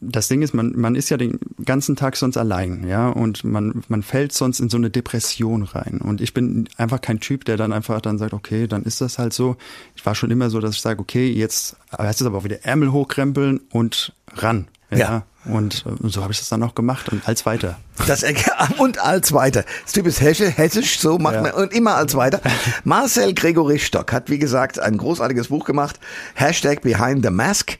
das 0.00 0.26
Ding 0.26 0.42
ist, 0.42 0.52
man, 0.52 0.72
man 0.74 0.96
ist 0.96 1.08
ja 1.08 1.16
den 1.16 1.38
ganzen 1.64 1.94
Tag 1.94 2.16
sonst 2.16 2.36
allein, 2.36 2.88
ja, 2.88 3.08
und 3.08 3.44
man, 3.44 3.84
man 3.86 4.02
fällt 4.02 4.32
sonst 4.32 4.58
in 4.58 4.68
so 4.68 4.76
eine 4.76 4.90
Depression 4.90 5.62
rein. 5.62 6.00
Und 6.00 6.20
ich 6.20 6.34
bin 6.34 6.68
einfach 6.76 7.00
kein 7.00 7.20
Typ, 7.20 7.44
der 7.44 7.56
dann 7.56 7.72
einfach 7.72 8.00
dann 8.00 8.18
sagt, 8.18 8.32
okay, 8.32 8.66
dann 8.66 8.82
ist 8.82 9.00
das 9.00 9.18
halt 9.18 9.32
so. 9.32 9.56
Ich 9.94 10.04
war 10.04 10.16
schon 10.16 10.32
immer 10.32 10.50
so, 10.50 10.58
dass 10.58 10.74
ich 10.74 10.80
sage, 10.80 10.98
okay, 10.98 11.30
jetzt 11.30 11.76
heißt 11.96 12.20
es 12.20 12.26
aber 12.26 12.38
auch 12.38 12.44
wieder 12.44 12.64
Ärmel 12.64 12.90
hochkrempeln 12.90 13.60
und 13.70 14.12
ran. 14.32 14.66
Ja. 14.98 15.08
ja. 15.08 15.22
Und, 15.46 15.84
und 15.84 16.10
so 16.10 16.22
habe 16.22 16.32
ich 16.32 16.38
das 16.38 16.48
dann 16.48 16.62
auch 16.62 16.74
gemacht 16.74 17.10
und 17.10 17.28
als 17.28 17.44
weiter. 17.44 17.76
Das 18.06 18.24
und 18.78 18.98
als 18.98 19.32
weiter. 19.34 19.64
Das 19.84 19.92
Typ 19.92 20.06
ist 20.06 20.20
hessisch, 20.22 20.98
so 20.98 21.18
macht 21.18 21.34
ja. 21.34 21.42
man 21.42 21.52
und 21.52 21.72
immer 21.74 21.96
als 21.96 22.14
weiter. 22.14 22.40
Marcel 22.84 23.34
Gregory 23.34 23.78
Stock 23.78 24.10
hat, 24.12 24.30
wie 24.30 24.38
gesagt, 24.38 24.78
ein 24.78 24.96
großartiges 24.96 25.48
Buch 25.48 25.66
gemacht. 25.66 26.00
Hashtag 26.34 26.80
Behind 26.80 27.22
the 27.22 27.30
Mask. 27.30 27.76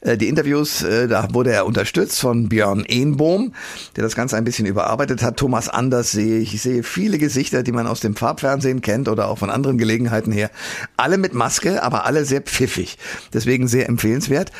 Äh, 0.00 0.16
die 0.16 0.28
Interviews, 0.28 0.82
äh, 0.82 1.08
da 1.08 1.34
wurde 1.34 1.52
er 1.52 1.66
unterstützt 1.66 2.20
von 2.20 2.48
Björn 2.48 2.84
Ehnbohm, 2.84 3.52
der 3.96 4.04
das 4.04 4.14
Ganze 4.14 4.36
ein 4.36 4.44
bisschen 4.44 4.66
überarbeitet 4.66 5.22
hat. 5.22 5.38
Thomas 5.38 5.68
Anders 5.68 6.12
sehe 6.12 6.38
ich. 6.38 6.54
Ich 6.54 6.62
sehe 6.62 6.84
viele 6.84 7.18
Gesichter, 7.18 7.64
die 7.64 7.72
man 7.72 7.88
aus 7.88 7.98
dem 7.98 8.14
Farbfernsehen 8.14 8.80
kennt 8.80 9.08
oder 9.08 9.26
auch 9.26 9.38
von 9.38 9.50
anderen 9.50 9.76
Gelegenheiten 9.76 10.30
her. 10.30 10.50
Alle 10.96 11.18
mit 11.18 11.34
Maske, 11.34 11.82
aber 11.82 12.06
alle 12.06 12.24
sehr 12.24 12.42
pfiffig. 12.42 12.96
Deswegen 13.32 13.66
sehr 13.66 13.88
empfehlenswert. 13.88 14.52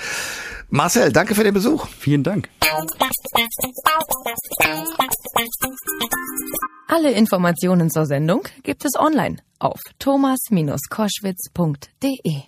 Marcel, 0.70 1.12
danke 1.12 1.34
für 1.34 1.44
den 1.44 1.54
Besuch. 1.54 1.86
Vielen 1.86 2.22
Dank. 2.22 2.50
Alle 6.88 7.12
Informationen 7.12 7.88
zur 7.90 8.04
Sendung 8.06 8.42
gibt 8.62 8.84
es 8.84 8.94
online 8.98 9.38
auf 9.58 9.80
thomas-koschwitz.de. 9.98 12.42